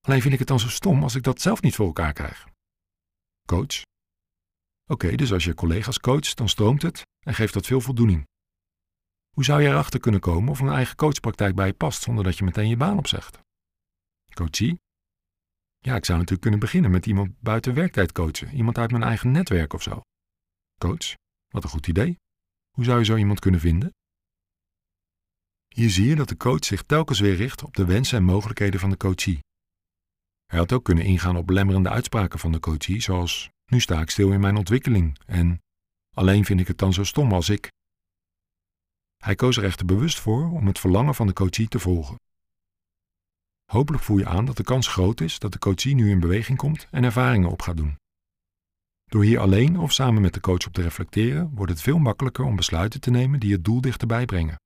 Alleen 0.00 0.20
vind 0.20 0.32
ik 0.32 0.38
het 0.38 0.48
dan 0.48 0.60
zo 0.60 0.68
stom 0.68 1.02
als 1.02 1.14
ik 1.14 1.22
dat 1.22 1.40
zelf 1.40 1.62
niet 1.62 1.74
voor 1.74 1.86
elkaar 1.86 2.12
krijg. 2.12 2.46
Coach? 3.46 3.82
Oké, 4.90 5.14
dus 5.14 5.32
als 5.32 5.44
je 5.44 5.54
collega's 5.54 6.00
coacht, 6.00 6.36
dan 6.36 6.48
stroomt 6.48 6.82
het 6.82 7.02
en 7.26 7.34
geeft 7.34 7.52
dat 7.52 7.66
veel 7.66 7.80
voldoening. 7.80 8.26
Hoe 9.30 9.44
zou 9.44 9.62
je 9.62 9.68
erachter 9.68 10.00
kunnen 10.00 10.20
komen 10.20 10.50
of 10.50 10.60
een 10.60 10.68
eigen 10.68 10.96
coachpraktijk 10.96 11.54
bij 11.54 11.66
je 11.66 11.72
past 11.72 12.02
zonder 12.02 12.24
dat 12.24 12.38
je 12.38 12.44
meteen 12.44 12.68
je 12.68 12.76
baan 12.76 12.98
opzegt? 12.98 13.38
Coachie? 14.34 14.80
Ja, 15.78 15.96
ik 15.96 16.04
zou 16.04 16.18
natuurlijk 16.18 16.40
kunnen 16.40 16.60
beginnen 16.60 16.90
met 16.90 17.06
iemand 17.06 17.40
buiten 17.40 17.74
werktijd 17.74 18.12
coachen. 18.12 18.54
Iemand 18.54 18.78
uit 18.78 18.90
mijn 18.90 19.02
eigen 19.02 19.30
netwerk 19.30 19.72
of 19.72 19.82
zo. 19.82 20.00
Coach, 20.78 21.14
wat 21.48 21.64
een 21.64 21.70
goed 21.70 21.86
idee. 21.86 22.18
Hoe 22.70 22.84
zou 22.84 22.98
je 22.98 23.04
zo 23.04 23.16
iemand 23.16 23.40
kunnen 23.40 23.60
vinden? 23.60 23.90
Hier 25.68 25.90
zie 25.90 26.06
je 26.06 26.16
dat 26.16 26.28
de 26.28 26.36
coach 26.36 26.64
zich 26.64 26.82
telkens 26.82 27.20
weer 27.20 27.34
richt 27.34 27.62
op 27.62 27.74
de 27.74 27.84
wensen 27.84 28.18
en 28.18 28.24
mogelijkheden 28.24 28.80
van 28.80 28.90
de 28.90 28.96
coachie. 28.96 29.38
Hij 30.46 30.58
had 30.58 30.72
ook 30.72 30.84
kunnen 30.84 31.04
ingaan 31.04 31.36
op 31.36 31.46
belemmerende 31.46 31.88
uitspraken 31.88 32.38
van 32.38 32.52
de 32.52 32.60
coachie, 32.60 33.00
zoals 33.00 33.50
nu 33.66 33.80
sta 33.80 34.00
ik 34.00 34.10
stil 34.10 34.32
in 34.32 34.40
mijn 34.40 34.56
ontwikkeling 34.56 35.18
en 35.26 35.62
alleen 36.14 36.44
vind 36.44 36.60
ik 36.60 36.66
het 36.66 36.78
dan 36.78 36.92
zo 36.92 37.04
stom 37.04 37.32
als 37.32 37.48
ik. 37.48 37.72
Hij 39.16 39.34
koos 39.34 39.56
er 39.56 39.64
echter 39.64 39.86
bewust 39.86 40.20
voor 40.20 40.50
om 40.50 40.66
het 40.66 40.78
verlangen 40.78 41.14
van 41.14 41.26
de 41.26 41.32
coachie 41.32 41.68
te 41.68 41.78
volgen. 41.78 42.20
Hopelijk 43.64 44.02
voel 44.02 44.18
je 44.18 44.26
aan 44.26 44.44
dat 44.44 44.56
de 44.56 44.62
kans 44.62 44.88
groot 44.88 45.20
is 45.20 45.38
dat 45.38 45.52
de 45.52 45.58
coachie 45.58 45.94
nu 45.94 46.10
in 46.10 46.20
beweging 46.20 46.58
komt 46.58 46.86
en 46.90 47.04
ervaringen 47.04 47.50
op 47.50 47.62
gaat 47.62 47.76
doen. 47.76 47.98
Door 49.04 49.24
hier 49.24 49.38
alleen 49.38 49.78
of 49.78 49.92
samen 49.92 50.22
met 50.22 50.34
de 50.34 50.40
coach 50.40 50.66
op 50.66 50.72
te 50.72 50.82
reflecteren, 50.82 51.50
wordt 51.54 51.72
het 51.72 51.80
veel 51.80 51.98
makkelijker 51.98 52.44
om 52.44 52.56
besluiten 52.56 53.00
te 53.00 53.10
nemen 53.10 53.40
die 53.40 53.52
het 53.52 53.64
doel 53.64 53.80
dichterbij 53.80 54.24
brengen. 54.24 54.60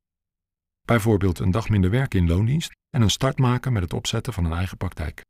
Bijvoorbeeld 0.87 1.39
een 1.39 1.51
dag 1.51 1.69
minder 1.69 1.91
werken 1.91 2.19
in 2.19 2.29
loondienst 2.29 2.73
en 2.91 3.03
een 3.03 3.11
start 3.11 3.39
maken 3.39 3.73
met 3.73 3.83
het 3.83 3.93
opzetten 3.93 4.33
van 4.33 4.45
een 4.45 4.53
eigen 4.53 4.77
praktijk. 4.77 5.25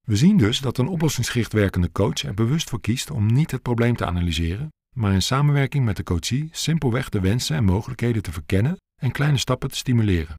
We 0.00 0.16
zien 0.16 0.36
dus 0.36 0.60
dat 0.60 0.78
een 0.78 0.88
oplossingsgericht 0.88 1.52
werkende 1.52 1.92
coach 1.92 2.22
er 2.22 2.34
bewust 2.34 2.68
voor 2.68 2.80
kiest 2.80 3.10
om 3.10 3.26
niet 3.26 3.50
het 3.50 3.62
probleem 3.62 3.96
te 3.96 4.06
analyseren, 4.06 4.68
maar 4.96 5.12
in 5.12 5.22
samenwerking 5.22 5.84
met 5.84 5.96
de 5.96 6.02
coachie 6.02 6.48
simpelweg 6.52 7.08
de 7.08 7.20
wensen 7.20 7.56
en 7.56 7.64
mogelijkheden 7.64 8.22
te 8.22 8.32
verkennen 8.32 8.76
en 9.00 9.12
kleine 9.12 9.38
stappen 9.38 9.70
te 9.70 9.76
stimuleren. 9.76 10.34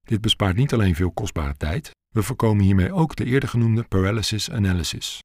Dit 0.00 0.20
bespaart 0.20 0.56
niet 0.56 0.72
alleen 0.72 0.94
veel 0.94 1.12
kostbare 1.12 1.56
tijd, 1.56 1.90
we 2.14 2.22
voorkomen 2.22 2.64
hiermee 2.64 2.92
ook 2.92 3.16
de 3.16 3.24
eerder 3.24 3.48
genoemde 3.48 3.82
paralysis 3.82 4.50
analysis. 4.50 5.20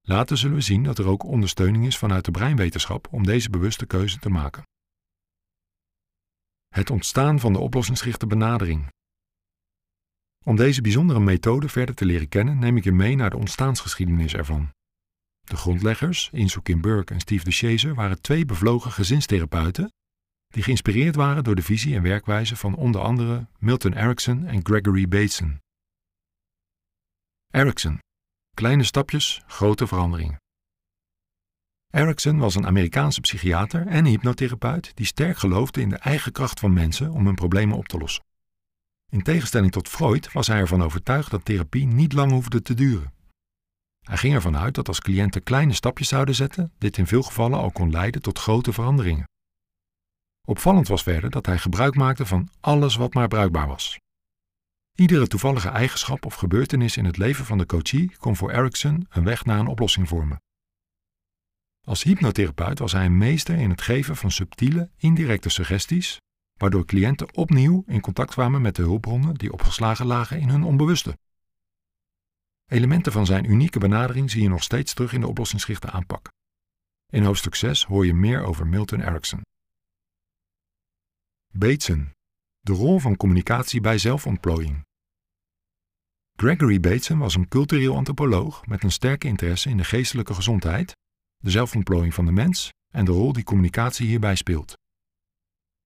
Later 0.00 0.38
zullen 0.38 0.56
we 0.56 0.62
zien 0.62 0.82
dat 0.82 0.98
er 0.98 1.06
ook 1.06 1.22
ondersteuning 1.22 1.86
is 1.86 1.98
vanuit 1.98 2.24
de 2.24 2.30
breinwetenschap 2.30 3.08
om 3.10 3.26
deze 3.26 3.50
bewuste 3.50 3.86
keuze 3.86 4.18
te 4.18 4.28
maken. 4.28 4.62
Het 6.68 6.90
ontstaan 6.90 7.40
van 7.40 7.52
de 7.52 7.58
oplossingsgerichte 7.58 8.26
benadering. 8.26 8.88
Om 10.48 10.56
deze 10.56 10.80
bijzondere 10.80 11.20
methode 11.20 11.68
verder 11.68 11.94
te 11.94 12.04
leren 12.04 12.28
kennen, 12.28 12.58
neem 12.58 12.76
ik 12.76 12.84
je 12.84 12.92
mee 12.92 13.16
naar 13.16 13.30
de 13.30 13.36
ontstaansgeschiedenis 13.36 14.34
ervan. 14.34 14.70
De 15.40 15.56
grondleggers, 15.56 16.28
Insoo 16.32 16.60
Kim 16.60 16.80
Burke 16.80 17.14
en 17.14 17.20
Steve 17.20 17.44
DeShazer, 17.44 17.94
waren 17.94 18.20
twee 18.20 18.44
bevlogen 18.44 18.92
gezinstherapeuten 18.92 19.92
die 20.46 20.62
geïnspireerd 20.62 21.14
waren 21.14 21.44
door 21.44 21.54
de 21.54 21.62
visie 21.62 21.94
en 21.94 22.02
werkwijze 22.02 22.56
van 22.56 22.74
onder 22.74 23.00
andere 23.00 23.48
Milton 23.58 23.92
Erickson 23.92 24.46
en 24.46 24.60
Gregory 24.66 25.08
Bateson. 25.08 25.60
Erickson. 27.50 27.98
Kleine 28.54 28.82
stapjes, 28.82 29.42
grote 29.46 29.86
veranderingen. 29.86 30.40
Erickson 31.90 32.38
was 32.38 32.54
een 32.54 32.66
Amerikaanse 32.66 33.20
psychiater 33.20 33.86
en 33.86 34.04
hypnotherapeut 34.04 34.96
die 34.96 35.06
sterk 35.06 35.36
geloofde 35.36 35.80
in 35.80 35.88
de 35.88 35.96
eigen 35.96 36.32
kracht 36.32 36.60
van 36.60 36.72
mensen 36.72 37.10
om 37.10 37.26
hun 37.26 37.34
problemen 37.34 37.76
op 37.76 37.88
te 37.88 37.98
lossen. 37.98 38.26
In 39.12 39.22
tegenstelling 39.22 39.72
tot 39.72 39.88
Freud 39.88 40.32
was 40.32 40.46
hij 40.46 40.58
ervan 40.58 40.82
overtuigd 40.82 41.30
dat 41.30 41.44
therapie 41.44 41.86
niet 41.86 42.12
lang 42.12 42.30
hoefde 42.30 42.62
te 42.62 42.74
duren. 42.74 43.12
Hij 44.00 44.16
ging 44.16 44.34
ervan 44.34 44.56
uit 44.56 44.74
dat 44.74 44.88
als 44.88 45.00
cliënten 45.00 45.42
kleine 45.42 45.72
stapjes 45.72 46.08
zouden 46.08 46.34
zetten, 46.34 46.72
dit 46.78 46.98
in 46.98 47.06
veel 47.06 47.22
gevallen 47.22 47.58
al 47.58 47.70
kon 47.70 47.90
leiden 47.90 48.22
tot 48.22 48.38
grote 48.38 48.72
veranderingen. 48.72 49.28
Opvallend 50.46 50.88
was 50.88 51.02
verder 51.02 51.30
dat 51.30 51.46
hij 51.46 51.58
gebruik 51.58 51.94
maakte 51.94 52.26
van 52.26 52.48
alles 52.60 52.96
wat 52.96 53.14
maar 53.14 53.28
bruikbaar 53.28 53.66
was. 53.66 53.98
Iedere 54.94 55.26
toevallige 55.26 55.68
eigenschap 55.68 56.24
of 56.24 56.34
gebeurtenis 56.34 56.96
in 56.96 57.04
het 57.04 57.16
leven 57.16 57.44
van 57.44 57.58
de 57.58 57.66
coachie 57.66 58.16
kon 58.16 58.36
voor 58.36 58.50
Erickson 58.50 59.06
een 59.10 59.24
weg 59.24 59.44
naar 59.44 59.58
een 59.58 59.66
oplossing 59.66 60.08
vormen. 60.08 60.40
Als 61.86 62.02
hypnotherapeut 62.02 62.78
was 62.78 62.92
hij 62.92 63.04
een 63.04 63.18
meester 63.18 63.58
in 63.58 63.70
het 63.70 63.82
geven 63.82 64.16
van 64.16 64.30
subtiele, 64.30 64.90
indirecte 64.96 65.48
suggesties, 65.48 66.18
waardoor 66.58 66.84
cliënten 66.84 67.34
opnieuw 67.34 67.82
in 67.86 68.00
contact 68.00 68.30
kwamen 68.30 68.62
met 68.62 68.76
de 68.76 68.82
hulpbronnen 68.82 69.34
die 69.34 69.52
opgeslagen 69.52 70.06
lagen 70.06 70.40
in 70.40 70.48
hun 70.48 70.62
onbewuste. 70.62 71.18
Elementen 72.66 73.12
van 73.12 73.26
zijn 73.26 73.50
unieke 73.50 73.78
benadering 73.78 74.30
zie 74.30 74.42
je 74.42 74.48
nog 74.48 74.62
steeds 74.62 74.94
terug 74.94 75.12
in 75.12 75.20
de 75.20 75.28
oplossingsgerichte 75.28 75.90
aanpak. 75.90 76.32
In 77.06 77.24
hoofdstuk 77.24 77.54
6 77.54 77.84
hoor 77.84 78.06
je 78.06 78.14
meer 78.14 78.42
over 78.42 78.66
Milton 78.66 79.00
Erickson. 79.00 79.40
Bateson. 81.52 82.12
De 82.60 82.72
rol 82.72 82.98
van 82.98 83.16
communicatie 83.16 83.80
bij 83.80 83.98
zelfontplooiing. 83.98 84.86
Gregory 86.36 86.80
Bateson 86.80 87.18
was 87.18 87.34
een 87.34 87.48
cultureel 87.48 87.96
antropoloog 87.96 88.66
met 88.66 88.82
een 88.82 88.92
sterke 88.92 89.26
interesse 89.26 89.70
in 89.70 89.76
de 89.76 89.84
geestelijke 89.84 90.34
gezondheid, 90.34 90.96
de 91.36 91.50
zelfontplooiing 91.50 92.14
van 92.14 92.24
de 92.24 92.32
mens 92.32 92.72
en 92.88 93.04
de 93.04 93.12
rol 93.12 93.32
die 93.32 93.44
communicatie 93.44 94.06
hierbij 94.06 94.34
speelt. 94.34 94.76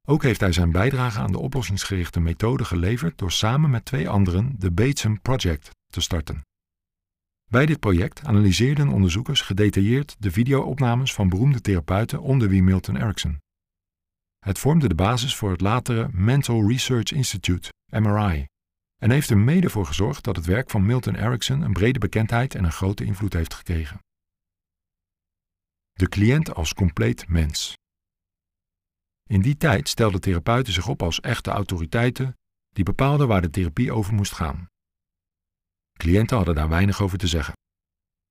Ook 0.09 0.23
heeft 0.23 0.41
hij 0.41 0.53
zijn 0.53 0.73
bijdrage 0.73 1.19
aan 1.19 1.33
de 1.33 1.39
oplossingsgerichte 1.39 2.21
methode 2.21 2.65
geleverd 2.65 3.19
door 3.19 3.33
samen 3.33 3.71
met 3.71 3.85
twee 3.85 4.09
anderen 4.09 4.55
de 4.59 4.71
Bateson 4.71 5.21
Project 5.21 5.71
te 5.93 6.01
starten. 6.01 6.43
Bij 7.51 7.67
dit 7.67 7.81
project 7.81 8.25
analyseerden 8.25 8.89
onderzoekers 8.89 9.41
gedetailleerd 9.41 10.17
de 10.19 10.31
videoopnames 10.31 11.15
van 11.15 11.29
beroemde 11.29 11.61
therapeuten 11.61 12.21
onder 12.21 12.49
wie 12.49 12.63
Milton 12.63 12.97
Erickson. 12.97 13.41
Het 14.39 14.59
vormde 14.59 14.89
de 14.89 14.95
basis 14.95 15.37
voor 15.37 15.51
het 15.51 15.61
latere 15.61 16.09
Mental 16.13 16.69
Research 16.69 17.13
Institute, 17.13 17.73
MRI, 17.87 18.47
en 18.97 19.11
heeft 19.11 19.31
er 19.31 19.39
mede 19.39 19.71
voor 19.71 19.87
gezorgd 19.87 20.25
dat 20.25 20.37
het 20.37 20.45
werk 20.45 20.71
van 20.71 20.87
Milton 20.87 21.15
Erickson 21.15 21.63
een 21.63 21.73
brede 21.73 21.99
bekendheid 21.99 22.55
en 22.55 22.65
een 22.65 22.73
grote 22.73 23.05
invloed 23.05 23.33
heeft 23.33 23.55
gekregen. 23.55 23.99
De 25.93 26.09
cliënt 26.09 26.55
als 26.55 26.75
compleet 26.75 27.29
mens. 27.29 27.75
In 29.29 29.41
die 29.41 29.57
tijd 29.57 29.89
stelden 29.89 30.21
therapeuten 30.21 30.73
zich 30.73 30.89
op 30.89 31.03
als 31.03 31.21
echte 31.21 31.51
autoriteiten 31.51 32.37
die 32.69 32.85
bepaalden 32.85 33.29
waar 33.29 33.43
de 33.43 33.51
therapie 33.51 33.93
over 33.93 34.15
moest 34.15 34.33
gaan. 34.33 34.67
Cliënten 35.99 36.37
hadden 36.37 36.55
daar 36.55 36.69
weinig 36.69 37.01
over 37.01 37.19
te 37.19 37.27
zeggen. 37.27 37.55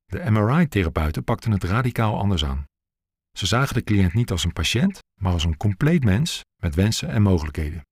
De 0.04 0.30
MRI-therapeuten 0.30 1.24
pakten 1.24 1.52
het 1.52 1.64
radicaal 1.64 2.18
anders 2.18 2.44
aan. 2.44 2.64
Ze 3.38 3.46
zagen 3.46 3.74
de 3.74 3.84
cliënt 3.84 4.14
niet 4.14 4.30
als 4.30 4.44
een 4.44 4.52
patiënt, 4.52 4.98
maar 5.20 5.32
als 5.32 5.44
een 5.44 5.56
compleet 5.56 6.04
mens 6.04 6.40
met 6.62 6.74
wensen 6.74 7.08
en 7.08 7.22
mogelijkheden. 7.22 7.82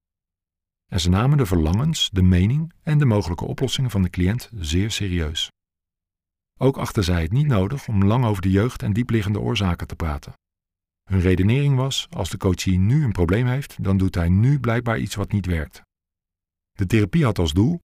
En 0.86 1.00
ze 1.00 1.08
namen 1.08 1.38
de 1.38 1.46
verlangens, 1.46 2.10
de 2.12 2.22
mening 2.22 2.72
en 2.82 2.98
de 2.98 3.04
mogelijke 3.04 3.44
oplossingen 3.44 3.90
van 3.90 4.02
de 4.02 4.10
cliënt 4.10 4.50
zeer 4.54 4.90
serieus. 4.90 5.50
Ook 6.58 6.76
achten 6.76 7.04
zij 7.04 7.22
het 7.22 7.32
niet 7.32 7.46
nodig 7.46 7.88
om 7.88 8.04
lang 8.04 8.24
over 8.24 8.42
de 8.42 8.50
jeugd 8.50 8.82
en 8.82 8.92
diepliggende 8.92 9.40
oorzaken 9.40 9.86
te 9.86 9.96
praten. 9.96 10.32
Hun 11.10 11.20
redenering 11.20 11.76
was: 11.76 12.06
als 12.10 12.30
de 12.30 12.36
coachie 12.36 12.78
nu 12.78 13.04
een 13.04 13.12
probleem 13.12 13.46
heeft, 13.46 13.84
dan 13.84 13.96
doet 13.96 14.14
hij 14.14 14.28
nu 14.28 14.60
blijkbaar 14.60 14.98
iets 14.98 15.14
wat 15.14 15.32
niet 15.32 15.46
werkt. 15.46 15.82
De 16.72 16.86
therapie 16.86 17.24
had 17.24 17.38
als 17.38 17.52
doel 17.52 17.80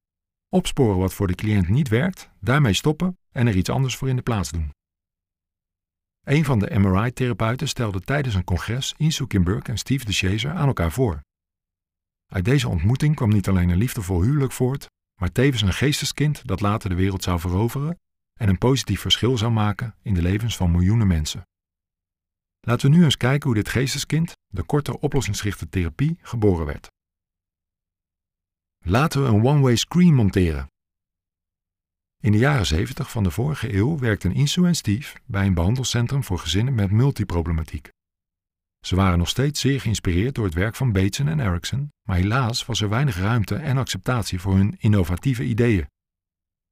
opsporen 0.48 0.98
wat 0.98 1.14
voor 1.14 1.26
de 1.26 1.34
cliënt 1.34 1.68
niet 1.68 1.88
werkt, 1.88 2.30
daarmee 2.40 2.72
stoppen 2.72 3.18
en 3.30 3.46
er 3.46 3.56
iets 3.56 3.70
anders 3.70 3.96
voor 3.96 4.08
in 4.08 4.16
de 4.16 4.22
plaats 4.22 4.50
doen. 4.50 4.70
Een 6.26 6.44
van 6.44 6.58
de 6.58 6.78
MRI-therapeuten 6.78 7.68
stelde 7.68 8.00
tijdens 8.00 8.34
een 8.34 8.44
congres 8.44 8.94
Insoo 8.96 9.26
Kim 9.26 9.44
Burke 9.44 9.70
en 9.70 9.78
Steve 9.78 10.04
DeShazer 10.04 10.50
aan 10.50 10.66
elkaar 10.66 10.92
voor. 10.92 11.20
Uit 12.26 12.44
deze 12.44 12.68
ontmoeting 12.68 13.14
kwam 13.14 13.28
niet 13.28 13.48
alleen 13.48 13.68
een 13.68 13.78
liefdevol 13.78 14.22
huwelijk 14.22 14.52
voort, 14.52 14.86
maar 15.20 15.32
tevens 15.32 15.62
een 15.62 15.72
geesteskind 15.72 16.46
dat 16.46 16.60
later 16.60 16.88
de 16.88 16.96
wereld 16.96 17.22
zou 17.22 17.40
veroveren 17.40 17.98
en 18.40 18.48
een 18.48 18.58
positief 18.58 19.00
verschil 19.00 19.38
zou 19.38 19.52
maken 19.52 19.94
in 20.02 20.14
de 20.14 20.22
levens 20.22 20.56
van 20.56 20.70
miljoenen 20.70 21.06
mensen. 21.06 21.42
Laten 22.66 22.90
we 22.90 22.96
nu 22.96 23.04
eens 23.04 23.16
kijken 23.16 23.46
hoe 23.46 23.54
dit 23.54 23.68
geesteskind, 23.68 24.32
de 24.46 24.62
korte 24.62 25.00
oplossingsgerichte 25.00 25.68
therapie, 25.68 26.18
geboren 26.22 26.66
werd. 26.66 26.86
Laten 28.84 29.22
we 29.22 29.28
een 29.28 29.44
one-way 29.44 29.76
screen 29.76 30.14
monteren. 30.14 30.66
In 32.22 32.32
de 32.32 32.38
jaren 32.38 32.66
70 32.66 33.10
van 33.10 33.22
de 33.22 33.30
vorige 33.30 33.74
eeuw 33.74 33.98
werkten 33.98 34.32
Insoo 34.32 34.64
en 34.64 34.74
Steve 34.74 35.18
bij 35.24 35.46
een 35.46 35.54
behandelcentrum 35.54 36.24
voor 36.24 36.38
gezinnen 36.38 36.74
met 36.74 36.90
multiproblematiek. 36.90 37.88
Ze 38.80 38.96
waren 38.96 39.18
nog 39.18 39.28
steeds 39.28 39.60
zeer 39.60 39.80
geïnspireerd 39.80 40.34
door 40.34 40.44
het 40.44 40.54
werk 40.54 40.74
van 40.74 40.92
Bateson 40.92 41.28
en 41.28 41.40
Erickson, 41.40 41.92
maar 42.02 42.16
helaas 42.16 42.64
was 42.64 42.80
er 42.80 42.88
weinig 42.88 43.16
ruimte 43.16 43.54
en 43.54 43.76
acceptatie 43.76 44.40
voor 44.40 44.54
hun 44.54 44.76
innovatieve 44.78 45.44
ideeën. 45.44 45.86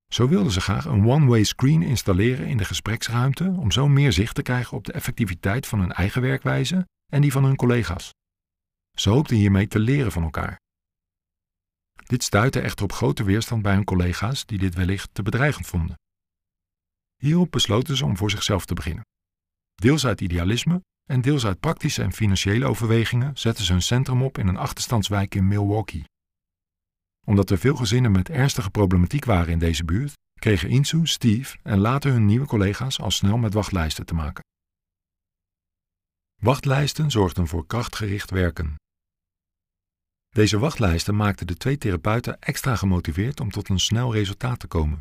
Zo 0.08 0.28
wilden 0.28 0.52
ze 0.52 0.60
graag 0.60 0.84
een 0.84 1.06
one-way 1.06 1.44
screen 1.44 1.82
installeren 1.82 2.46
in 2.46 2.56
de 2.56 2.64
gespreksruimte 2.64 3.54
om 3.58 3.70
zo 3.70 3.88
meer 3.88 4.12
zicht 4.12 4.34
te 4.34 4.42
krijgen 4.42 4.76
op 4.76 4.84
de 4.84 4.92
effectiviteit 4.92 5.66
van 5.66 5.80
hun 5.80 5.92
eigen 5.92 6.22
werkwijze 6.22 6.86
en 7.12 7.20
die 7.20 7.32
van 7.32 7.44
hun 7.44 7.56
collega's. 7.56 8.12
Ze 8.98 9.10
hoopten 9.10 9.36
hiermee 9.36 9.66
te 9.66 9.78
leren 9.78 10.12
van 10.12 10.22
elkaar. 10.22 10.60
Dit 12.06 12.22
stuitte 12.22 12.60
echter 12.60 12.84
op 12.84 12.92
grote 12.92 13.24
weerstand 13.24 13.62
bij 13.62 13.74
hun 13.74 13.84
collega's 13.84 14.46
die 14.46 14.58
dit 14.58 14.74
wellicht 14.74 15.08
te 15.12 15.22
bedreigend 15.22 15.66
vonden. 15.66 15.98
Hierop 17.16 17.50
besloten 17.50 17.96
ze 17.96 18.04
om 18.04 18.16
voor 18.16 18.30
zichzelf 18.30 18.64
te 18.64 18.74
beginnen. 18.74 19.04
Deels 19.74 20.06
uit 20.06 20.20
idealisme 20.20 20.80
en 21.04 21.20
deels 21.20 21.46
uit 21.46 21.60
praktische 21.60 22.02
en 22.02 22.12
financiële 22.12 22.66
overwegingen 22.66 23.38
zetten 23.38 23.64
ze 23.64 23.72
hun 23.72 23.82
centrum 23.82 24.22
op 24.22 24.38
in 24.38 24.48
een 24.48 24.56
achterstandswijk 24.56 25.34
in 25.34 25.48
Milwaukee. 25.48 26.04
Omdat 27.24 27.50
er 27.50 27.58
veel 27.58 27.76
gezinnen 27.76 28.12
met 28.12 28.28
ernstige 28.28 28.70
problematiek 28.70 29.24
waren 29.24 29.52
in 29.52 29.58
deze 29.58 29.84
buurt, 29.84 30.12
kregen 30.40 30.68
Insu, 30.68 31.06
Steve 31.06 31.58
en 31.62 31.78
later 31.78 32.12
hun 32.12 32.26
nieuwe 32.26 32.46
collega's 32.46 33.00
al 33.00 33.10
snel 33.10 33.36
met 33.36 33.54
wachtlijsten 33.54 34.06
te 34.06 34.14
maken. 34.14 34.42
Wachtlijsten 36.42 37.10
zorgden 37.10 37.46
voor 37.46 37.66
krachtgericht 37.66 38.30
werken. 38.30 38.74
Deze 40.28 40.58
wachtlijsten 40.58 41.16
maakten 41.16 41.46
de 41.46 41.56
twee 41.56 41.78
therapeuten 41.78 42.40
extra 42.40 42.76
gemotiveerd 42.76 43.40
om 43.40 43.50
tot 43.50 43.68
een 43.68 43.80
snel 43.80 44.12
resultaat 44.12 44.58
te 44.58 44.66
komen. 44.66 45.00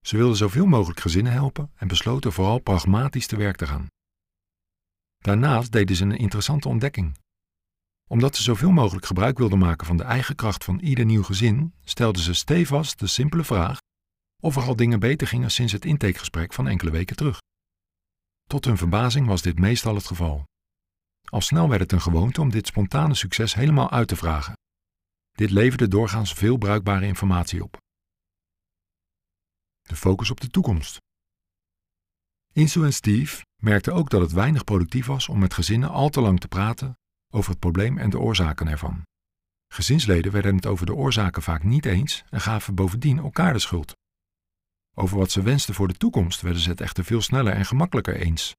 Ze 0.00 0.16
wilden 0.16 0.36
zoveel 0.36 0.66
mogelijk 0.66 1.00
gezinnen 1.00 1.32
helpen 1.32 1.72
en 1.74 1.88
besloten 1.88 2.32
vooral 2.32 2.58
pragmatisch 2.58 3.26
te 3.26 3.36
werk 3.36 3.56
te 3.56 3.66
gaan. 3.66 3.86
Daarnaast 5.18 5.72
deden 5.72 5.96
ze 5.96 6.04
een 6.04 6.18
interessante 6.18 6.68
ontdekking. 6.68 7.18
Omdat 8.08 8.36
ze 8.36 8.42
zoveel 8.42 8.70
mogelijk 8.70 9.06
gebruik 9.06 9.38
wilden 9.38 9.58
maken 9.58 9.86
van 9.86 9.96
de 9.96 10.02
eigen 10.02 10.34
kracht 10.34 10.64
van 10.64 10.78
ieder 10.78 11.04
nieuw 11.04 11.22
gezin, 11.22 11.74
stelden 11.84 12.22
ze 12.22 12.34
stevast 12.34 12.98
de 12.98 13.06
simpele 13.06 13.44
vraag 13.44 13.78
of 14.42 14.56
er 14.56 14.62
al 14.62 14.76
dingen 14.76 15.00
beter 15.00 15.26
gingen 15.26 15.50
sinds 15.50 15.72
het 15.72 15.84
intakegesprek 15.84 16.52
van 16.52 16.68
enkele 16.68 16.90
weken 16.90 17.16
terug. 17.16 17.40
Tot 18.44 18.64
hun 18.64 18.76
verbazing 18.76 19.26
was 19.26 19.42
dit 19.42 19.58
meestal 19.58 19.94
het 19.94 20.06
geval. 20.06 20.44
Al 21.24 21.40
snel 21.40 21.68
werd 21.68 21.80
het 21.80 21.92
een 21.92 22.00
gewoonte 22.00 22.40
om 22.40 22.50
dit 22.50 22.66
spontane 22.66 23.14
succes 23.14 23.54
helemaal 23.54 23.90
uit 23.90 24.08
te 24.08 24.16
vragen. 24.16 24.54
Dit 25.32 25.50
leverde 25.50 25.88
doorgaans 25.88 26.32
veel 26.32 26.56
bruikbare 26.56 27.06
informatie 27.06 27.62
op. 27.62 27.78
De 29.82 29.96
focus 29.96 30.30
op 30.30 30.40
de 30.40 30.50
toekomst. 30.50 30.96
Insu 32.52 32.84
en 32.84 32.92
Steve 32.92 33.44
merkten 33.62 33.94
ook 33.94 34.10
dat 34.10 34.20
het 34.20 34.32
weinig 34.32 34.64
productief 34.64 35.06
was 35.06 35.28
om 35.28 35.38
met 35.38 35.54
gezinnen 35.54 35.90
al 35.90 36.08
te 36.08 36.20
lang 36.20 36.40
te 36.40 36.48
praten 36.48 36.96
over 37.30 37.50
het 37.50 37.58
probleem 37.58 37.98
en 37.98 38.10
de 38.10 38.18
oorzaken 38.18 38.68
ervan. 38.68 39.02
Gezinsleden 39.68 40.32
werden 40.32 40.56
het 40.56 40.66
over 40.66 40.86
de 40.86 40.94
oorzaken 40.94 41.42
vaak 41.42 41.62
niet 41.62 41.86
eens 41.86 42.24
en 42.30 42.40
gaven 42.40 42.74
bovendien 42.74 43.18
elkaar 43.18 43.52
de 43.52 43.58
schuld. 43.58 43.96
Over 44.98 45.18
wat 45.18 45.30
ze 45.30 45.42
wensten 45.42 45.74
voor 45.74 45.88
de 45.88 45.96
toekomst 45.96 46.40
werden 46.40 46.62
ze 46.62 46.70
het 46.70 46.80
echter 46.80 47.04
veel 47.04 47.20
sneller 47.20 47.52
en 47.52 47.66
gemakkelijker 47.66 48.16
eens. 48.16 48.54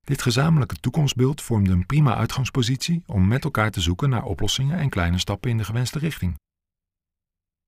Dit 0.00 0.22
gezamenlijke 0.22 0.76
toekomstbeeld 0.76 1.42
vormde 1.42 1.70
een 1.70 1.86
prima 1.86 2.16
uitgangspositie 2.16 3.02
om 3.06 3.28
met 3.28 3.44
elkaar 3.44 3.70
te 3.70 3.80
zoeken 3.80 4.08
naar 4.08 4.24
oplossingen 4.24 4.78
en 4.78 4.88
kleine 4.88 5.18
stappen 5.18 5.50
in 5.50 5.58
de 5.58 5.64
gewenste 5.64 5.98
richting. 5.98 6.38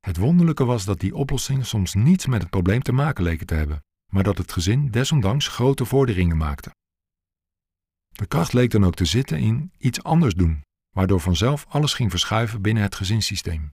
Het 0.00 0.16
wonderlijke 0.16 0.64
was 0.64 0.85
dat 0.85 1.00
die 1.00 1.14
oplossingen 1.14 1.66
soms 1.66 1.95
niets 1.95 2.26
met 2.26 2.40
het 2.40 2.50
probleem 2.50 2.83
te 2.83 2.92
maken 2.92 3.25
leken 3.25 3.47
te 3.47 3.54
hebben, 3.54 3.85
maar 4.12 4.23
dat 4.23 4.38
het 4.38 4.52
gezin 4.52 4.90
desondanks 4.90 5.49
grote 5.49 5.85
vorderingen 5.85 6.37
maakte. 6.37 6.71
De 8.21 8.27
kracht 8.27 8.53
leek 8.53 8.71
dan 8.71 8.85
ook 8.85 8.95
te 8.95 9.05
zitten 9.05 9.39
in 9.39 9.73
iets 9.79 10.03
anders 10.03 10.35
doen, 10.35 10.62
waardoor 10.91 11.21
vanzelf 11.21 11.67
alles 11.69 11.95
ging 11.95 12.11
verschuiven 12.11 12.62
binnen 12.62 12.83
het 12.83 12.95
gezinssysteem. 12.95 13.71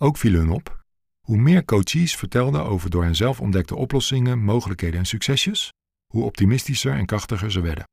Ook 0.00 0.16
viel 0.16 0.32
hun 0.32 0.50
op 0.50 0.84
hoe 1.20 1.36
meer 1.36 1.64
coaches 1.64 2.16
vertelden 2.16 2.64
over 2.64 2.90
door 2.90 3.02
hen 3.02 3.16
zelf 3.16 3.40
ontdekte 3.40 3.74
oplossingen, 3.74 4.38
mogelijkheden 4.38 4.98
en 4.98 5.06
succesjes, 5.06 5.72
hoe 6.06 6.24
optimistischer 6.24 6.92
en 6.92 7.06
krachtiger 7.06 7.52
ze 7.52 7.60
werden. 7.60 7.88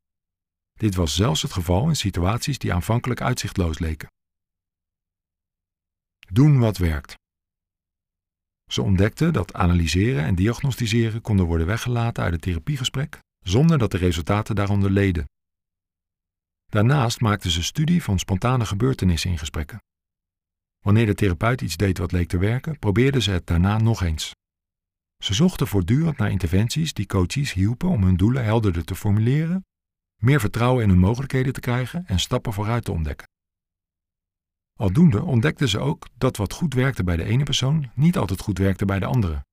Dit 0.74 0.96
was 0.96 1.16
zelfs 1.16 1.42
het 1.42 1.54
geval 1.54 1.88
in 1.88 1.96
situaties 1.96 2.58
die 2.58 2.74
aanvankelijk 2.74 3.22
uitzichtloos 3.22 3.80
leken. 3.80 4.10
Doen 6.32 6.60
wat 6.60 6.78
werkt. 6.78 7.16
Ze 8.72 8.82
ontdekten 8.82 9.34
dat 9.34 9.54
analyseren 9.54 10.24
en 10.24 10.36
diagnosticeren 10.36 11.22
konden 11.22 11.46
worden 11.46 11.68
weggelaten 11.68 12.24
uit 12.24 12.34
het 12.34 12.42
therapiegesprek 12.42 13.20
zonder 13.44 13.78
dat 13.78 13.92
de 13.92 13.98
resultaten 13.98 14.56
daaronder 14.56 14.92
leden. 14.92 15.26
Daarnaast 16.66 17.22
maakten 17.22 17.52
ze 17.52 17.64
studie 17.64 18.04
van 18.04 18.20
spontane 18.20 18.66
gebeurtenissen 18.66 19.30
in 19.30 19.38
gesprekken. 19.38 19.84
Wanneer 20.80 21.06
de 21.06 21.16
therapeut 21.16 21.62
iets 21.62 21.78
deed 21.78 21.98
wat 21.98 22.12
leek 22.12 22.28
te 22.28 22.38
werken, 22.38 22.80
probeerden 22.80 23.22
ze 23.22 23.32
het 23.32 23.48
daarna 23.48 23.78
nog 23.78 24.02
eens. 24.02 24.36
Ze 25.24 25.34
zochten 25.34 25.68
voortdurend 25.68 26.18
naar 26.18 26.32
interventies 26.32 26.94
die 26.94 27.06
coaches 27.06 27.54
hielpen 27.54 27.90
om 27.90 28.04
hun 28.04 28.18
doelen 28.18 28.44
helderder 28.44 28.86
te 28.86 28.96
formuleren, 28.96 29.66
meer 30.22 30.40
vertrouwen 30.40 30.84
in 30.84 30.90
hun 30.90 31.00
mogelijkheden 31.00 31.54
te 31.54 31.60
krijgen 31.60 32.06
en 32.06 32.20
stappen 32.20 32.54
vooruit 32.54 32.84
te 32.84 32.92
ontdekken. 32.92 33.28
Aldoende 34.80 35.24
ontdekten 35.24 35.70
ze 35.70 35.80
ook 35.80 36.08
dat 36.18 36.38
wat 36.38 36.54
goed 36.54 36.74
werkte 36.74 37.04
bij 37.04 37.16
de 37.16 37.24
ene 37.24 37.44
persoon 37.44 37.92
niet 37.94 38.18
altijd 38.18 38.40
goed 38.40 38.58
werkte 38.58 38.86
bij 38.86 39.00
de 39.00 39.06
andere. 39.06 39.46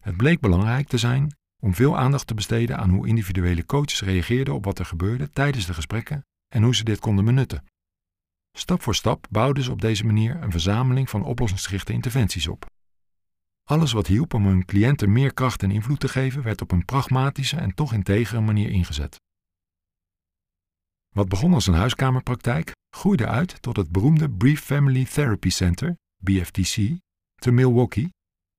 Het 0.00 0.16
bleek 0.16 0.40
belangrijk 0.40 0.88
te 0.88 0.98
zijn 0.98 1.36
om 1.62 1.74
veel 1.74 1.98
aandacht 1.98 2.26
te 2.26 2.34
besteden 2.34 2.78
aan 2.78 2.90
hoe 2.90 3.06
individuele 3.06 3.66
coaches 3.66 4.02
reageerden 4.02 4.54
op 4.54 4.64
wat 4.64 4.78
er 4.78 4.84
gebeurde 4.84 5.30
tijdens 5.30 5.66
de 5.66 5.74
gesprekken 5.74 6.24
en 6.54 6.62
hoe 6.62 6.74
ze 6.74 6.84
dit 6.84 7.00
konden 7.00 7.24
benutten. 7.24 7.64
Stap 8.56 8.82
voor 8.82 8.94
stap 8.94 9.26
bouwden 9.30 9.64
ze 9.64 9.70
op 9.70 9.80
deze 9.80 10.06
manier 10.06 10.42
een 10.42 10.50
verzameling 10.50 11.10
van 11.10 11.24
oplossingsgerichte 11.24 11.92
interventies 11.92 12.48
op. 12.48 12.66
Alles 13.64 13.92
wat 13.92 14.06
hielp 14.06 14.34
om 14.34 14.46
hun 14.46 14.64
cliënten 14.64 15.12
meer 15.12 15.34
kracht 15.34 15.62
en 15.62 15.70
invloed 15.70 16.00
te 16.00 16.08
geven, 16.08 16.42
werd 16.42 16.60
op 16.60 16.70
een 16.70 16.84
pragmatische 16.84 17.56
en 17.56 17.74
toch 17.74 17.92
integere 17.92 18.40
manier 18.40 18.70
ingezet. 18.70 19.20
Wat 21.14 21.28
begon 21.28 21.54
als 21.54 21.66
een 21.66 21.74
huiskamerpraktijk, 21.74 22.72
groeide 22.96 23.26
uit 23.26 23.62
tot 23.62 23.76
het 23.76 23.90
beroemde 23.90 24.30
Brief 24.30 24.60
Family 24.60 25.04
Therapy 25.04 25.48
Center, 25.48 25.96
BFTC, 26.22 26.98
te 27.34 27.50
Milwaukee, 27.50 28.14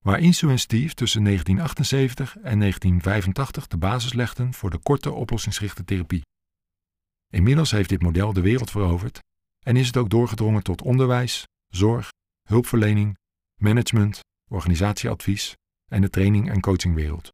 waar 0.08 0.20
Insu 0.20 0.50
en 0.50 0.60
Steve 0.60 0.94
tussen 0.94 1.24
1978 1.24 2.36
en 2.36 2.60
1985 2.60 3.68
de 3.68 3.78
basis 3.78 4.14
legden 4.14 4.54
voor 4.54 4.70
de 4.70 4.78
korte 4.78 5.12
oplossingsgerichte 5.12 5.84
therapie. 5.84 6.22
Inmiddels 7.34 7.72
heeft 7.72 7.90
dit 7.90 8.02
model 8.02 8.34
de 8.34 8.42
wereld 8.42 8.72
veroverd 8.72 9.20
en 9.66 9.76
is 9.76 9.88
het 9.88 9.98
ook 9.98 10.10
doorgedrongen 10.10 10.64
tot 10.64 10.82
onderwijs, 10.82 11.48
zorg, 11.68 12.12
hulpverlening, 12.44 13.18
management, 13.62 14.20
organisatieadvies 14.50 15.56
en 15.92 16.02
de 16.02 16.10
training- 16.10 16.50
en 16.50 16.62
coachingwereld. 16.62 17.32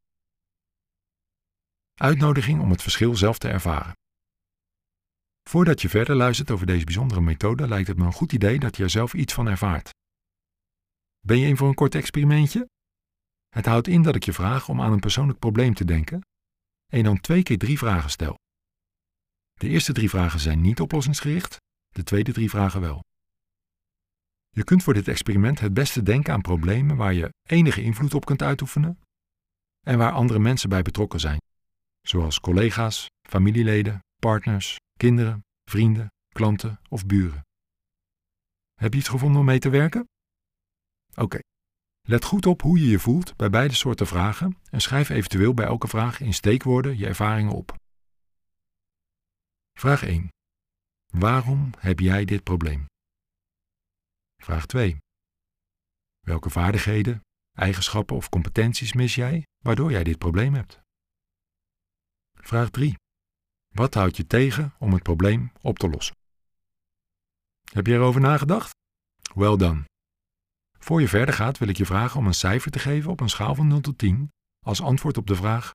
Uitnodiging 1.94 2.62
om 2.62 2.70
het 2.70 2.82
verschil 2.82 3.16
zelf 3.16 3.38
te 3.38 3.48
ervaren. 3.48 3.94
Voordat 5.50 5.82
je 5.82 5.90
verder 5.90 6.16
luistert 6.16 6.52
over 6.52 6.66
deze 6.66 6.86
bijzondere 6.86 7.22
methode, 7.22 7.68
lijkt 7.68 7.88
het 7.88 7.98
me 7.98 8.06
een 8.06 8.14
goed 8.14 8.32
idee 8.32 8.60
dat 8.60 8.78
je 8.78 8.84
er 8.84 8.90
zelf 8.90 9.14
iets 9.14 9.34
van 9.34 9.48
ervaart. 9.48 9.90
Ben 11.26 11.38
je 11.40 11.48
in 11.48 11.58
voor 11.58 11.68
een 11.68 11.74
kort 11.74 11.96
experimentje? 11.96 12.70
Het 13.50 13.66
houdt 13.66 13.88
in 13.88 14.02
dat 14.02 14.16
ik 14.16 14.24
je 14.24 14.34
vraag 14.34 14.70
om 14.70 14.82
aan 14.82 14.92
een 14.92 15.00
persoonlijk 15.00 15.40
probleem 15.40 15.74
te 15.74 15.86
denken 15.86 16.22
en 16.92 17.04
dan 17.04 17.22
twee 17.22 17.44
keer 17.44 17.58
drie 17.58 17.78
vragen 17.78 18.10
stel. 18.10 18.40
De 19.54 19.68
eerste 19.68 19.94
drie 19.94 20.10
vragen 20.10 20.40
zijn 20.40 20.62
niet 20.62 20.80
oplossingsgericht, 20.80 21.58
de 21.88 22.04
tweede 22.04 22.32
drie 22.32 22.50
vragen 22.50 22.82
wel. 22.82 23.04
Je 24.50 24.64
kunt 24.64 24.84
voor 24.84 24.94
dit 24.94 25.08
experiment 25.08 25.60
het 25.60 25.74
beste 25.74 26.04
denken 26.04 26.34
aan 26.34 26.42
problemen 26.42 26.96
waar 26.96 27.14
je 27.14 27.34
enige 27.50 27.82
invloed 27.82 28.14
op 28.14 28.26
kunt 28.26 28.42
uitoefenen 28.42 29.00
en 29.86 29.98
waar 29.98 30.12
andere 30.12 30.40
mensen 30.40 30.70
bij 30.70 30.82
betrokken 30.82 31.20
zijn, 31.20 31.42
zoals 32.02 32.40
collega's, 32.40 33.10
familieleden, 33.30 34.00
partners, 34.20 34.78
kinderen, 34.98 35.46
vrienden, 35.70 36.08
klanten 36.34 36.80
of 36.90 37.06
buren. 37.06 37.46
Heb 38.74 38.94
je 38.94 39.00
iets 39.00 39.10
gevonden 39.10 39.40
om 39.40 39.46
mee 39.46 39.60
te 39.60 39.70
werken? 39.70 40.08
Oké. 41.16 41.40
Let 42.08 42.24
goed 42.24 42.46
op 42.46 42.62
hoe 42.62 42.80
je 42.80 42.86
je 42.86 43.00
voelt 43.00 43.36
bij 43.36 43.50
beide 43.50 43.74
soorten 43.74 44.08
vragen 44.08 44.58
en 44.70 44.82
schrijf 44.82 45.10
eventueel 45.10 45.54
bij 45.54 45.66
elke 45.66 45.88
vraag 45.88 46.20
in 46.20 46.34
steekwoorden 46.34 46.98
je 46.98 47.08
ervaringen 47.08 47.54
op. 47.54 47.76
Vraag 49.80 50.04
1. 50.04 50.28
Waarom 51.06 51.70
heb 51.78 52.00
jij 52.00 52.26
dit 52.26 52.44
probleem? 52.44 52.86
Vraag 54.42 54.66
2. 54.66 54.98
Welke 56.20 56.50
vaardigheden, 56.50 57.22
eigenschappen 57.58 58.16
of 58.16 58.30
competenties 58.30 58.94
mis 58.94 59.16
jij 59.16 59.44
waardoor 59.64 59.92
jij 59.92 60.04
dit 60.04 60.18
probleem 60.18 60.54
hebt? 60.54 60.80
Vraag 62.34 62.70
3. 62.70 62.96
Wat 63.68 63.94
houdt 63.94 64.18
je 64.18 64.28
tegen 64.28 64.74
om 64.80 64.94
het 64.94 65.04
probleem 65.04 65.52
op 65.62 65.80
te 65.80 65.90
lossen? 65.90 66.16
Heb 67.72 67.88
je 67.88 67.94
erover 67.94 68.22
nagedacht? 68.22 68.72
Well 69.34 69.58
done. 69.58 69.84
Voor 70.84 71.02
je 71.02 71.08
verder 71.08 71.34
gaat 71.34 71.58
wil 71.58 71.68
ik 71.68 71.78
je 71.78 71.86
vragen 71.86 72.20
om 72.20 72.28
een 72.28 72.34
cijfer 72.34 72.72
te 72.72 72.80
geven 72.80 73.12
op 73.12 73.20
een 73.20 73.30
schaal 73.30 73.56
van 73.56 73.68
0 73.68 73.82
tot 73.82 73.98
10 73.98 74.32
als 74.66 74.82
antwoord 74.82 75.18
op 75.18 75.28
de 75.28 75.36
vraag: 75.36 75.72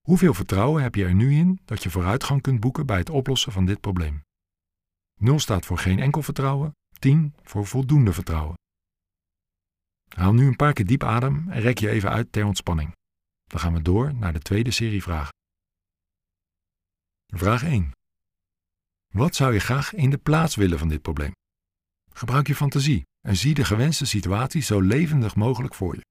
hoeveel 0.00 0.34
vertrouwen 0.34 0.82
heb 0.82 0.94
je 0.94 1.04
er 1.04 1.14
nu 1.14 1.34
in 1.34 1.60
dat 1.64 1.82
je 1.82 1.90
vooruitgang 1.90 2.42
kunt 2.42 2.60
boeken 2.60 2.86
bij 2.86 2.98
het 2.98 3.10
oplossen 3.10 3.52
van 3.52 3.66
dit 3.66 3.80
probleem? 3.80 4.22
0 5.20 5.38
staat 5.38 5.66
voor 5.66 5.78
geen 5.78 5.98
enkel 5.98 6.22
vertrouwen, 6.22 6.72
10 6.98 7.34
voor 7.42 7.66
voldoende 7.66 8.12
vertrouwen. 8.12 8.54
Haal 10.08 10.32
nu 10.32 10.46
een 10.46 10.56
paar 10.56 10.72
keer 10.72 10.86
diep 10.86 11.04
adem 11.04 11.50
en 11.50 11.60
rek 11.60 11.78
je 11.78 11.90
even 11.90 12.10
uit 12.10 12.32
ter 12.32 12.44
ontspanning. 12.44 12.92
Dan 13.44 13.60
gaan 13.60 13.72
we 13.72 13.82
door 13.82 14.14
naar 14.14 14.32
de 14.32 14.40
tweede 14.40 14.70
serie 14.70 15.02
vragen. 15.02 15.34
Vraag 17.26 17.62
1. 17.62 17.92
Wat 19.08 19.34
zou 19.34 19.52
je 19.52 19.60
graag 19.60 19.94
in 19.94 20.10
de 20.10 20.18
plaats 20.18 20.54
willen 20.54 20.78
van 20.78 20.88
dit 20.88 21.02
probleem? 21.02 21.32
Gebruik 22.12 22.46
je 22.46 22.54
fantasie 22.54 23.06
en 23.28 23.36
zie 23.36 23.54
de 23.54 23.64
gewenste 23.64 24.06
situatie 24.06 24.62
zo 24.62 24.80
levendig 24.80 25.36
mogelijk 25.36 25.74
voor 25.74 25.94
je. 25.94 26.04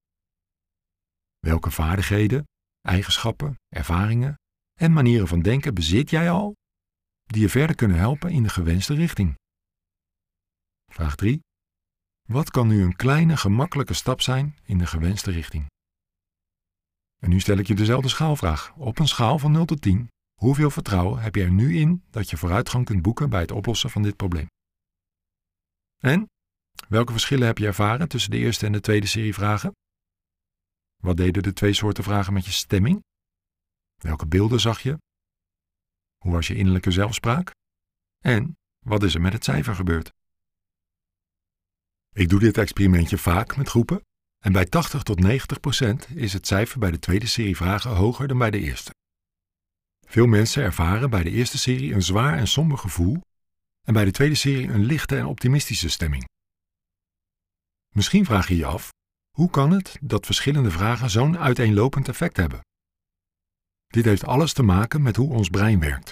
Welke 1.39 1.71
vaardigheden, 1.71 2.43
eigenschappen, 2.81 3.55
ervaringen 3.67 4.35
en 4.79 4.93
manieren 4.93 5.27
van 5.27 5.41
denken 5.41 5.73
bezit 5.73 6.09
jij 6.09 6.31
al 6.31 6.55
die 7.23 7.41
je 7.41 7.49
verder 7.49 7.75
kunnen 7.75 7.97
helpen 7.97 8.31
in 8.31 8.43
de 8.43 8.49
gewenste 8.49 8.93
richting? 8.93 9.35
Vraag 10.91 11.15
3. 11.15 11.39
Wat 12.21 12.49
kan 12.49 12.67
nu 12.67 12.83
een 12.83 12.95
kleine, 12.95 13.37
gemakkelijke 13.37 13.93
stap 13.93 14.21
zijn 14.21 14.57
in 14.63 14.77
de 14.77 14.85
gewenste 14.85 15.31
richting? 15.31 15.65
En 17.21 17.29
nu 17.29 17.39
stel 17.39 17.57
ik 17.57 17.67
je 17.67 17.75
dezelfde 17.75 18.09
schaalvraag. 18.09 18.75
Op 18.75 18.99
een 18.99 19.07
schaal 19.07 19.39
van 19.39 19.51
0 19.51 19.65
tot 19.65 19.81
10, 19.81 20.07
hoeveel 20.41 20.69
vertrouwen 20.69 21.21
heb 21.21 21.35
je 21.35 21.43
er 21.43 21.51
nu 21.51 21.77
in 21.77 22.03
dat 22.09 22.29
je 22.29 22.37
vooruitgang 22.37 22.85
kunt 22.85 23.01
boeken 23.01 23.29
bij 23.29 23.41
het 23.41 23.51
oplossen 23.51 23.89
van 23.89 24.01
dit 24.03 24.15
probleem? 24.15 24.47
En? 25.97 26.27
Welke 26.87 27.11
verschillen 27.11 27.47
heb 27.47 27.57
je 27.57 27.65
ervaren 27.65 28.07
tussen 28.07 28.31
de 28.31 28.37
eerste 28.37 28.65
en 28.65 28.71
de 28.71 28.81
tweede 28.81 29.07
serie 29.07 29.33
vragen? 29.33 29.71
Wat 30.97 31.17
deden 31.17 31.43
de 31.43 31.53
twee 31.53 31.73
soorten 31.73 32.03
vragen 32.03 32.33
met 32.33 32.45
je 32.45 32.51
stemming? 32.51 33.03
Welke 33.95 34.27
beelden 34.27 34.59
zag 34.59 34.81
je? 34.81 34.97
Hoe 36.17 36.31
was 36.31 36.47
je 36.47 36.55
innerlijke 36.55 36.91
zelfspraak? 36.91 37.51
En 38.23 38.57
wat 38.85 39.03
is 39.03 39.15
er 39.15 39.21
met 39.21 39.33
het 39.33 39.43
cijfer 39.43 39.75
gebeurd? 39.75 40.13
Ik 42.13 42.29
doe 42.29 42.39
dit 42.39 42.57
experimentje 42.57 43.17
vaak 43.17 43.57
met 43.57 43.69
groepen 43.69 44.01
en 44.37 44.51
bij 44.51 44.65
80 44.65 45.03
tot 45.03 45.19
90 45.19 45.59
procent 45.59 46.07
is 46.15 46.33
het 46.33 46.47
cijfer 46.47 46.79
bij 46.79 46.91
de 46.91 46.99
tweede 46.99 47.27
serie 47.27 47.55
vragen 47.55 47.91
hoger 47.91 48.27
dan 48.27 48.37
bij 48.37 48.51
de 48.51 48.59
eerste. 48.59 48.93
Veel 50.05 50.25
mensen 50.25 50.63
ervaren 50.63 51.09
bij 51.09 51.23
de 51.23 51.31
eerste 51.31 51.57
serie 51.57 51.93
een 51.93 52.01
zwaar 52.01 52.37
en 52.37 52.47
somber 52.47 52.77
gevoel 52.77 53.21
en 53.81 53.93
bij 53.93 54.05
de 54.05 54.11
tweede 54.11 54.35
serie 54.35 54.67
een 54.67 54.85
lichte 54.85 55.17
en 55.17 55.25
optimistische 55.25 55.89
stemming. 55.89 56.25
Misschien 57.97 58.25
vraag 58.25 58.47
je 58.47 58.55
je 58.55 58.65
af: 58.65 58.93
hoe 59.29 59.49
kan 59.49 59.71
het 59.71 59.97
dat 60.01 60.25
verschillende 60.25 60.71
vragen 60.71 61.09
zo'n 61.09 61.37
uiteenlopend 61.37 62.07
effect 62.07 62.37
hebben? 62.37 62.59
Dit 63.87 64.05
heeft 64.05 64.23
alles 64.23 64.53
te 64.53 64.63
maken 64.63 65.01
met 65.01 65.15
hoe 65.15 65.33
ons 65.33 65.49
brein 65.49 65.79
werkt. 65.79 66.11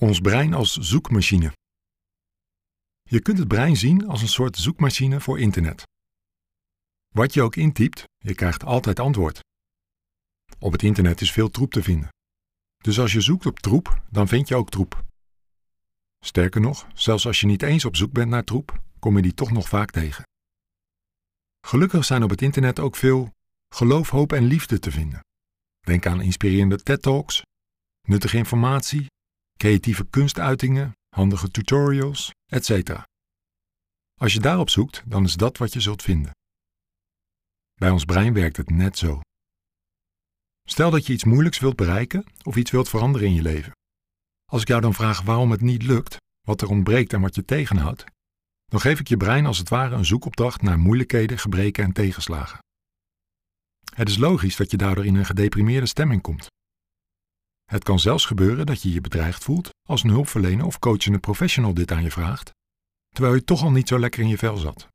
Ons 0.00 0.20
brein 0.20 0.54
als 0.54 0.76
zoekmachine. 0.76 1.52
Je 3.02 3.20
kunt 3.20 3.38
het 3.38 3.48
brein 3.48 3.76
zien 3.76 4.08
als 4.08 4.22
een 4.22 4.28
soort 4.28 4.56
zoekmachine 4.56 5.20
voor 5.20 5.40
internet. 5.40 5.82
Wat 7.14 7.34
je 7.34 7.42
ook 7.42 7.56
intypt, 7.56 8.04
je 8.18 8.34
krijgt 8.34 8.64
altijd 8.64 9.00
antwoord. 9.00 9.40
Op 10.58 10.72
het 10.72 10.82
internet 10.82 11.20
is 11.20 11.32
veel 11.32 11.50
troep 11.50 11.72
te 11.72 11.82
vinden. 11.82 12.08
Dus 12.76 12.98
als 12.98 13.12
je 13.12 13.20
zoekt 13.20 13.46
op 13.46 13.58
troep, 13.58 14.02
dan 14.10 14.28
vind 14.28 14.48
je 14.48 14.54
ook 14.54 14.70
troep. 14.70 15.04
Sterker 16.24 16.60
nog, 16.60 16.88
zelfs 16.94 17.26
als 17.26 17.40
je 17.40 17.46
niet 17.46 17.62
eens 17.62 17.84
op 17.84 17.96
zoek 17.96 18.12
bent 18.12 18.30
naar 18.30 18.44
troep, 18.44 18.80
kom 19.02 19.16
je 19.16 19.22
die 19.22 19.34
toch 19.34 19.50
nog 19.50 19.68
vaak 19.68 19.90
tegen. 19.90 20.24
Gelukkig 21.66 22.04
zijn 22.04 22.22
op 22.22 22.30
het 22.30 22.42
internet 22.42 22.78
ook 22.78 22.96
veel 22.96 23.34
geloof, 23.74 24.10
hoop 24.10 24.32
en 24.32 24.44
liefde 24.44 24.78
te 24.78 24.90
vinden. 24.90 25.20
Denk 25.80 26.06
aan 26.06 26.20
inspirerende 26.20 26.82
TED-talks, 26.82 27.42
nuttige 28.08 28.36
informatie, 28.36 29.06
creatieve 29.58 30.06
kunstuitingen, 30.06 30.92
handige 31.08 31.48
tutorials, 31.48 32.30
etc. 32.46 32.70
Als 34.20 34.32
je 34.32 34.40
daarop 34.40 34.70
zoekt, 34.70 35.02
dan 35.06 35.24
is 35.24 35.34
dat 35.34 35.58
wat 35.58 35.72
je 35.72 35.80
zult 35.80 36.02
vinden. 36.02 36.32
Bij 37.74 37.90
ons 37.90 38.04
brein 38.04 38.32
werkt 38.32 38.56
het 38.56 38.70
net 38.70 38.98
zo. 38.98 39.20
Stel 40.68 40.90
dat 40.90 41.06
je 41.06 41.12
iets 41.12 41.24
moeilijks 41.24 41.58
wilt 41.58 41.76
bereiken 41.76 42.24
of 42.42 42.56
iets 42.56 42.70
wilt 42.70 42.88
veranderen 42.88 43.28
in 43.28 43.34
je 43.34 43.42
leven. 43.42 43.72
Als 44.44 44.62
ik 44.62 44.68
jou 44.68 44.80
dan 44.80 44.94
vraag 44.94 45.22
waarom 45.22 45.50
het 45.50 45.60
niet 45.60 45.82
lukt, 45.82 46.16
wat 46.46 46.60
er 46.60 46.68
ontbreekt 46.68 47.12
en 47.12 47.20
wat 47.20 47.34
je 47.34 47.44
tegenhoudt, 47.44 48.04
dan 48.72 48.80
geef 48.80 49.00
ik 49.00 49.08
je 49.08 49.16
brein 49.16 49.46
als 49.46 49.58
het 49.58 49.68
ware 49.68 49.94
een 49.94 50.04
zoekopdracht 50.04 50.62
naar 50.62 50.78
moeilijkheden, 50.78 51.38
gebreken 51.38 51.84
en 51.84 51.92
tegenslagen. 51.92 52.58
Het 53.94 54.08
is 54.08 54.16
logisch 54.16 54.56
dat 54.56 54.70
je 54.70 54.76
daardoor 54.76 55.06
in 55.06 55.14
een 55.14 55.24
gedeprimeerde 55.24 55.86
stemming 55.86 56.22
komt. 56.22 56.46
Het 57.64 57.84
kan 57.84 57.98
zelfs 57.98 58.26
gebeuren 58.26 58.66
dat 58.66 58.82
je 58.82 58.92
je 58.92 59.00
bedreigd 59.00 59.44
voelt 59.44 59.68
als 59.88 60.02
een 60.02 60.10
hulpverlener 60.10 60.66
of 60.66 60.78
coachende 60.78 61.18
professional 61.18 61.74
dit 61.74 61.92
aan 61.92 62.02
je 62.02 62.10
vraagt, 62.10 62.50
terwijl 63.08 63.34
je 63.34 63.44
toch 63.44 63.62
al 63.62 63.70
niet 63.70 63.88
zo 63.88 63.98
lekker 63.98 64.22
in 64.22 64.28
je 64.28 64.38
vel 64.38 64.56
zat. 64.56 64.88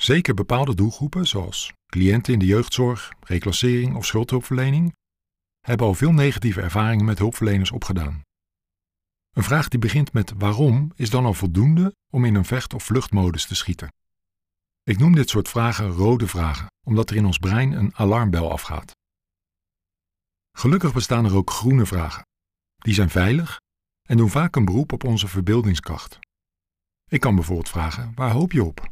Zeker 0.00 0.34
bepaalde 0.34 0.74
doelgroepen, 0.74 1.26
zoals 1.26 1.72
cliënten 1.86 2.32
in 2.32 2.38
de 2.38 2.46
jeugdzorg, 2.46 3.12
reclassering 3.20 3.96
of 3.96 4.06
schuldhulpverlening, 4.06 4.92
hebben 5.60 5.86
al 5.86 5.94
veel 5.94 6.12
negatieve 6.12 6.60
ervaringen 6.60 7.04
met 7.04 7.18
hulpverleners 7.18 7.70
opgedaan. 7.70 8.22
Een 9.38 9.44
vraag 9.44 9.68
die 9.68 9.78
begint 9.78 10.12
met 10.12 10.32
waarom 10.36 10.92
is 10.94 11.10
dan 11.10 11.24
al 11.24 11.34
voldoende 11.34 11.94
om 12.10 12.24
in 12.24 12.34
een 12.34 12.44
vecht- 12.44 12.74
of 12.74 12.84
vluchtmodus 12.84 13.46
te 13.46 13.54
schieten. 13.54 13.92
Ik 14.82 14.98
noem 14.98 15.14
dit 15.14 15.28
soort 15.28 15.48
vragen 15.48 15.88
rode 15.88 16.26
vragen, 16.26 16.66
omdat 16.86 17.10
er 17.10 17.16
in 17.16 17.24
ons 17.24 17.38
brein 17.38 17.72
een 17.72 17.94
alarmbel 17.94 18.50
afgaat. 18.50 18.92
Gelukkig 20.52 20.92
bestaan 20.92 21.24
er 21.24 21.34
ook 21.34 21.50
groene 21.50 21.86
vragen. 21.86 22.22
Die 22.76 22.94
zijn 22.94 23.10
veilig 23.10 23.60
en 24.02 24.16
doen 24.16 24.30
vaak 24.30 24.56
een 24.56 24.64
beroep 24.64 24.92
op 24.92 25.04
onze 25.04 25.28
verbeeldingskracht. 25.28 26.18
Ik 27.08 27.20
kan 27.20 27.34
bijvoorbeeld 27.34 27.68
vragen: 27.68 28.12
waar 28.14 28.30
hoop 28.30 28.52
je 28.52 28.64
op? 28.64 28.88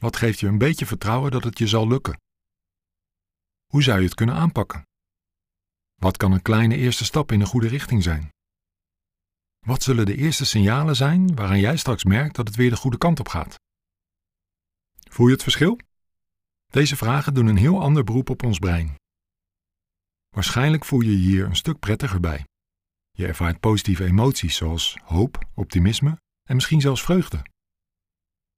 Wat 0.00 0.16
geeft 0.16 0.40
je 0.40 0.46
een 0.46 0.58
beetje 0.58 0.86
vertrouwen 0.86 1.30
dat 1.30 1.44
het 1.44 1.58
je 1.58 1.66
zal 1.66 1.88
lukken? 1.88 2.20
Hoe 3.66 3.82
zou 3.82 3.98
je 3.98 4.04
het 4.04 4.14
kunnen 4.14 4.34
aanpakken? 4.34 4.82
Wat 5.94 6.16
kan 6.16 6.32
een 6.32 6.42
kleine 6.42 6.76
eerste 6.76 7.04
stap 7.04 7.32
in 7.32 7.40
een 7.40 7.46
goede 7.46 7.68
richting 7.68 8.02
zijn? 8.02 8.30
Wat 9.66 9.82
zullen 9.82 10.06
de 10.06 10.16
eerste 10.16 10.44
signalen 10.44 10.96
zijn 10.96 11.34
waaraan 11.34 11.60
jij 11.60 11.76
straks 11.76 12.04
merkt 12.04 12.34
dat 12.36 12.46
het 12.48 12.56
weer 12.56 12.70
de 12.70 12.76
goede 12.76 12.98
kant 12.98 13.20
op 13.20 13.28
gaat? 13.28 13.54
Voel 15.10 15.26
je 15.26 15.32
het 15.32 15.42
verschil? 15.42 15.78
Deze 16.66 16.96
vragen 16.96 17.34
doen 17.34 17.46
een 17.46 17.56
heel 17.56 17.80
ander 17.80 18.04
beroep 18.04 18.30
op 18.30 18.42
ons 18.44 18.58
brein. 18.58 18.94
Waarschijnlijk 20.28 20.84
voel 20.84 21.00
je 21.00 21.10
je 21.10 21.16
hier 21.16 21.44
een 21.44 21.56
stuk 21.56 21.78
prettiger 21.78 22.20
bij. 22.20 22.44
Je 23.10 23.26
ervaart 23.26 23.60
positieve 23.60 24.04
emoties 24.04 24.56
zoals 24.56 24.96
hoop, 25.04 25.48
optimisme 25.54 26.16
en 26.48 26.54
misschien 26.54 26.80
zelfs 26.80 27.02
vreugde. 27.02 27.42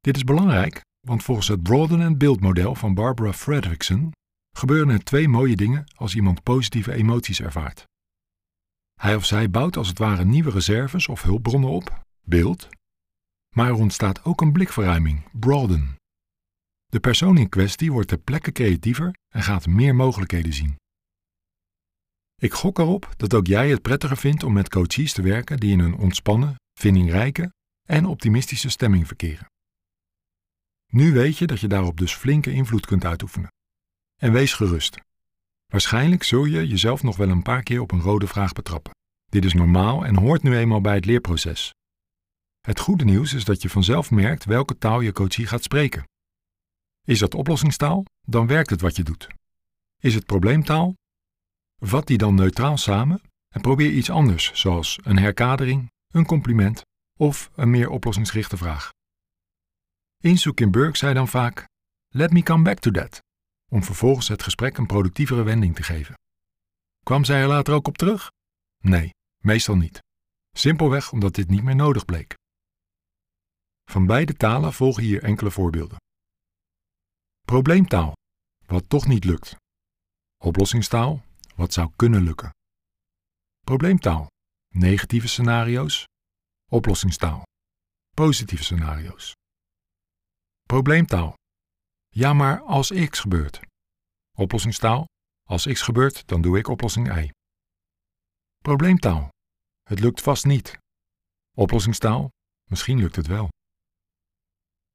Dit 0.01 0.17
is 0.17 0.25
belangrijk, 0.25 0.81
want 1.01 1.23
volgens 1.23 1.49
het 1.49 1.63
Broaden 1.63 2.01
and 2.01 2.19
Build 2.19 2.41
model 2.41 2.75
van 2.75 2.95
Barbara 2.95 3.33
Fredrickson 3.33 4.13
gebeuren 4.57 4.89
er 4.89 5.05
twee 5.05 5.29
mooie 5.29 5.57
dingen 5.57 5.85
als 5.95 6.15
iemand 6.15 6.43
positieve 6.43 6.93
emoties 6.93 7.41
ervaart. 7.41 7.85
Hij 9.05 9.17
of 9.17 9.25
zij 9.25 9.51
bouwt 9.51 9.77
als 9.77 9.89
het 9.89 9.99
ware 9.99 10.25
nieuwe 10.25 10.51
reserves 10.51 11.09
of 11.09 11.23
hulpbronnen 11.23 11.71
op, 11.71 12.05
beeld, 12.23 12.69
maar 13.55 13.67
er 13.67 13.75
ontstaat 13.75 14.25
ook 14.25 14.41
een 14.41 14.53
blikverruiming, 14.53 15.29
broaden. 15.33 15.97
De 16.87 17.01
persoon 17.01 17.39
in 17.39 17.49
kwestie 17.49 17.93
wordt 17.93 18.09
ter 18.09 18.19
plekke 18.19 18.53
creatiever 18.53 19.15
en 19.29 19.43
gaat 19.43 19.67
meer 19.67 19.95
mogelijkheden 19.95 20.53
zien. 20.53 20.77
Ik 22.37 22.53
gok 22.53 22.79
erop 22.79 23.15
dat 23.17 23.35
ook 23.35 23.47
jij 23.47 23.71
het 23.71 23.83
prettiger 23.83 24.17
vindt 24.17 24.43
om 24.43 24.53
met 24.53 24.69
coaches 24.69 25.13
te 25.13 25.23
werken 25.23 25.61
die 25.61 25.73
in 25.73 25.79
een 25.79 25.97
ontspannen, 25.97 26.55
vindingrijke 26.79 27.53
en 27.89 28.07
optimistische 28.07 28.71
stemming 28.71 29.07
verkeren. 29.07 29.47
Nu 30.93 31.13
weet 31.13 31.39
je 31.39 31.47
dat 31.47 31.61
je 31.61 31.69
daarop 31.69 31.99
dus 31.99 32.15
flinke 32.15 32.53
invloed 32.53 32.87
kunt 32.87 33.05
uitoefenen. 33.05 33.53
En 34.21 34.33
wees 34.33 34.53
gerust. 34.53 34.99
Waarschijnlijk 35.67 36.23
zul 36.23 36.45
je 36.45 36.67
jezelf 36.67 37.03
nog 37.03 37.17
wel 37.17 37.29
een 37.29 37.43
paar 37.43 37.63
keer 37.63 37.81
op 37.81 37.93
een 37.93 38.01
rode 38.01 38.27
vraag 38.27 38.53
betrappen. 38.53 38.93
Dit 39.25 39.45
is 39.45 39.55
normaal 39.55 40.05
en 40.05 40.17
hoort 40.17 40.43
nu 40.43 40.57
eenmaal 40.57 40.81
bij 40.81 40.95
het 40.95 41.05
leerproces. 41.05 41.75
Het 42.61 42.81
goede 42.81 43.05
nieuws 43.05 43.33
is 43.33 43.45
dat 43.45 43.63
je 43.63 43.71
vanzelf 43.71 44.11
merkt 44.11 44.45
welke 44.45 44.79
taal 44.79 45.01
je 45.01 45.13
coachie 45.13 45.47
gaat 45.47 45.63
spreken. 45.63 46.05
Is 47.05 47.19
dat 47.19 47.35
oplossingstaal? 47.35 48.05
Dan 48.27 48.47
werkt 48.47 48.71
het 48.71 48.81
wat 48.81 48.97
je 48.97 49.03
doet. 49.03 49.27
Is 50.01 50.15
het 50.15 50.27
probleemtaal? 50.27 50.95
Vat 51.81 52.07
die 52.07 52.19
dan 52.19 52.35
neutraal 52.35 52.77
samen 52.77 53.23
en 53.49 53.61
probeer 53.61 53.91
iets 53.91 54.11
anders, 54.11 54.51
zoals 54.55 54.99
een 55.03 55.19
herkadering, 55.19 55.91
een 56.11 56.27
compliment 56.27 56.83
of 57.17 57.51
een 57.55 57.71
meer 57.71 57.89
oplossingsgerichte 57.89 58.57
vraag. 58.57 58.91
Inzoek 60.21 60.61
in 60.61 60.71
Burke 60.71 60.97
zei 60.97 61.15
dan 61.15 61.29
vaak: 61.29 61.69
Let 62.09 62.33
me 62.33 62.43
come 62.43 62.63
back 62.63 62.79
to 62.79 62.91
that, 62.91 63.23
om 63.71 63.83
vervolgens 63.83 64.29
het 64.29 64.43
gesprek 64.43 64.77
een 64.79 64.87
productievere 64.87 65.43
wending 65.43 65.75
te 65.75 65.83
geven. 65.83 66.15
Kwam 67.03 67.25
zij 67.25 67.41
er 67.41 67.49
later 67.49 67.75
ook 67.75 67.87
op 67.89 67.99
terug? 67.99 68.31
Nee, 68.83 69.11
meestal 69.39 69.77
niet. 69.77 69.99
Simpelweg 70.57 71.13
omdat 71.13 71.35
dit 71.35 71.49
niet 71.49 71.63
meer 71.63 71.77
nodig 71.77 72.05
bleek. 72.05 72.35
Van 73.91 74.07
beide 74.07 74.35
talen 74.35 74.73
volgen 74.73 75.03
hier 75.03 75.23
enkele 75.23 75.51
voorbeelden. 75.51 75.97
Probleemtaal, 77.41 78.13
wat 78.67 78.89
toch 78.89 79.07
niet 79.07 79.25
lukt. 79.25 79.57
Oplossingstaal, 80.45 81.25
wat 81.55 81.73
zou 81.73 81.93
kunnen 81.97 82.23
lukken. 82.23 82.51
Probleemtaal, 83.61 84.27
negatieve 84.69 85.29
scenario's. 85.29 86.05
Oplossingstaal, 86.71 87.43
positieve 88.15 88.65
scenario's. 88.65 89.33
Probleemtaal, 90.63 91.35
ja 92.15 92.33
maar 92.33 92.61
als 92.61 92.93
x 93.11 93.19
gebeurt. 93.19 93.61
Oplossingstaal, 94.39 95.05
als 95.49 95.67
x 95.67 95.83
gebeurt, 95.83 96.27
dan 96.27 96.43
doe 96.43 96.59
ik 96.59 96.69
oplossing 96.69 97.17
y. 97.17 97.31
Probleemtaal, 98.59 99.29
het 99.83 100.01
lukt 100.01 100.21
vast 100.21 100.45
niet. 100.45 100.79
Oplossingstaal, 101.57 102.29
misschien 102.71 102.99
lukt 102.99 103.17
het 103.17 103.27
wel. 103.27 103.49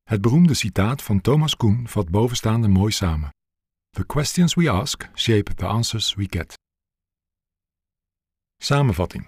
Het 0.04 0.22
beroemde 0.22 0.54
citaat 0.54 1.02
van 1.02 1.22
Thomas 1.22 1.56
Kuhn 1.56 1.88
vat 1.88 2.10
bovenstaande 2.10 2.68
mooi 2.68 2.92
samen. 2.92 3.30
The 3.90 4.06
questions 4.06 4.54
we 4.54 4.70
ask 4.70 5.10
shape 5.16 5.54
the 5.54 5.66
answers 5.66 6.14
we 6.14 6.26
get. 6.30 6.54
Samenvatting. 8.58 9.26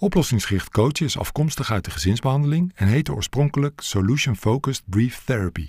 Oplossingsgericht 0.00 0.70
coachen 0.70 1.06
is 1.06 1.18
afkomstig 1.18 1.70
uit 1.70 1.84
de 1.84 1.90
gezinsbehandeling 1.90 2.72
en 2.74 2.88
heette 2.88 3.12
oorspronkelijk 3.12 3.80
Solution 3.80 4.36
Focused 4.36 4.84
Brief 4.88 5.24
Therapy. 5.24 5.66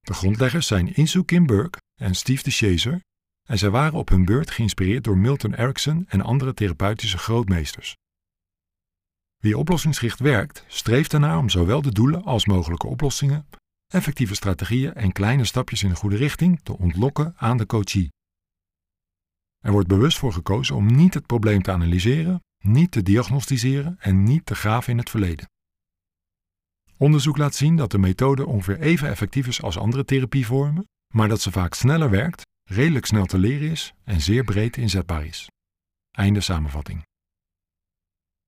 De 0.00 0.14
grondleggers 0.14 0.66
zijn 0.66 0.94
Insoo 0.94 1.22
Kim 1.22 1.46
Burke 1.46 1.78
en 2.00 2.14
Steve 2.14 2.42
de 2.42 2.50
Chaser 2.50 3.00
en 3.48 3.58
zij 3.58 3.70
waren 3.70 3.98
op 3.98 4.08
hun 4.08 4.24
beurt 4.24 4.50
geïnspireerd 4.50 5.04
door 5.04 5.18
Milton 5.18 5.54
Erickson 5.54 6.04
en 6.08 6.20
andere 6.20 6.54
therapeutische 6.54 7.18
grootmeesters. 7.18 7.96
Wie 9.36 9.58
oplossingsgericht 9.58 10.18
werkt, 10.18 10.64
streeft 10.66 11.12
ernaar 11.12 11.38
om 11.38 11.48
zowel 11.48 11.82
de 11.82 11.92
doelen 11.92 12.24
als 12.24 12.46
mogelijke 12.46 12.86
oplossingen, 12.86 13.48
effectieve 13.86 14.34
strategieën 14.34 14.94
en 14.94 15.12
kleine 15.12 15.44
stapjes 15.44 15.82
in 15.82 15.88
de 15.88 15.94
goede 15.94 16.16
richting 16.16 16.60
te 16.62 16.78
ontlokken 16.78 17.34
aan 17.36 17.56
de 17.56 17.66
coachie. 17.66 18.12
Er 19.58 19.72
wordt 19.72 19.88
bewust 19.88 20.18
voor 20.18 20.32
gekozen 20.32 20.76
om 20.76 20.86
niet 20.86 21.14
het 21.14 21.26
probleem 21.26 21.62
te 21.62 21.70
analyseren, 21.70 22.42
niet 22.58 22.90
te 22.90 23.02
diagnosticeren 23.02 23.96
en 23.98 24.22
niet 24.22 24.46
te 24.46 24.54
graven 24.54 24.92
in 24.92 24.98
het 24.98 25.10
verleden. 25.10 25.48
Onderzoek 26.98 27.36
laat 27.36 27.54
zien 27.54 27.76
dat 27.76 27.90
de 27.90 27.98
methode 27.98 28.46
ongeveer 28.46 28.80
even 28.80 29.08
effectief 29.08 29.46
is 29.46 29.62
als 29.62 29.78
andere 29.78 30.04
therapievormen, 30.04 30.88
maar 31.14 31.28
dat 31.28 31.40
ze 31.40 31.50
vaak 31.50 31.74
sneller 31.74 32.10
werkt, 32.10 32.42
redelijk 32.64 33.06
snel 33.06 33.26
te 33.26 33.38
leren 33.38 33.70
is 33.70 33.94
en 34.04 34.20
zeer 34.20 34.44
breed 34.44 34.76
inzetbaar 34.76 35.24
is. 35.24 35.48
Einde 36.10 36.40
samenvatting. 36.40 37.02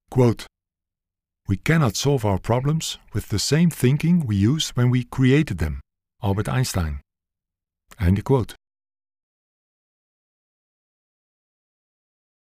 Quote 0.08 0.44
We 1.42 1.62
cannot 1.62 1.96
solve 1.96 2.26
our 2.26 2.40
problems 2.40 3.00
with 3.12 3.28
the 3.28 3.38
same 3.38 3.68
thinking 3.68 4.26
we 4.26 4.48
used 4.48 4.74
when 4.74 4.90
we 4.90 5.08
created 5.08 5.58
them. 5.58 5.78
Albert 6.22 6.48
Einstein. 6.48 7.00
Einde 7.96 8.22
quote. 8.22 8.54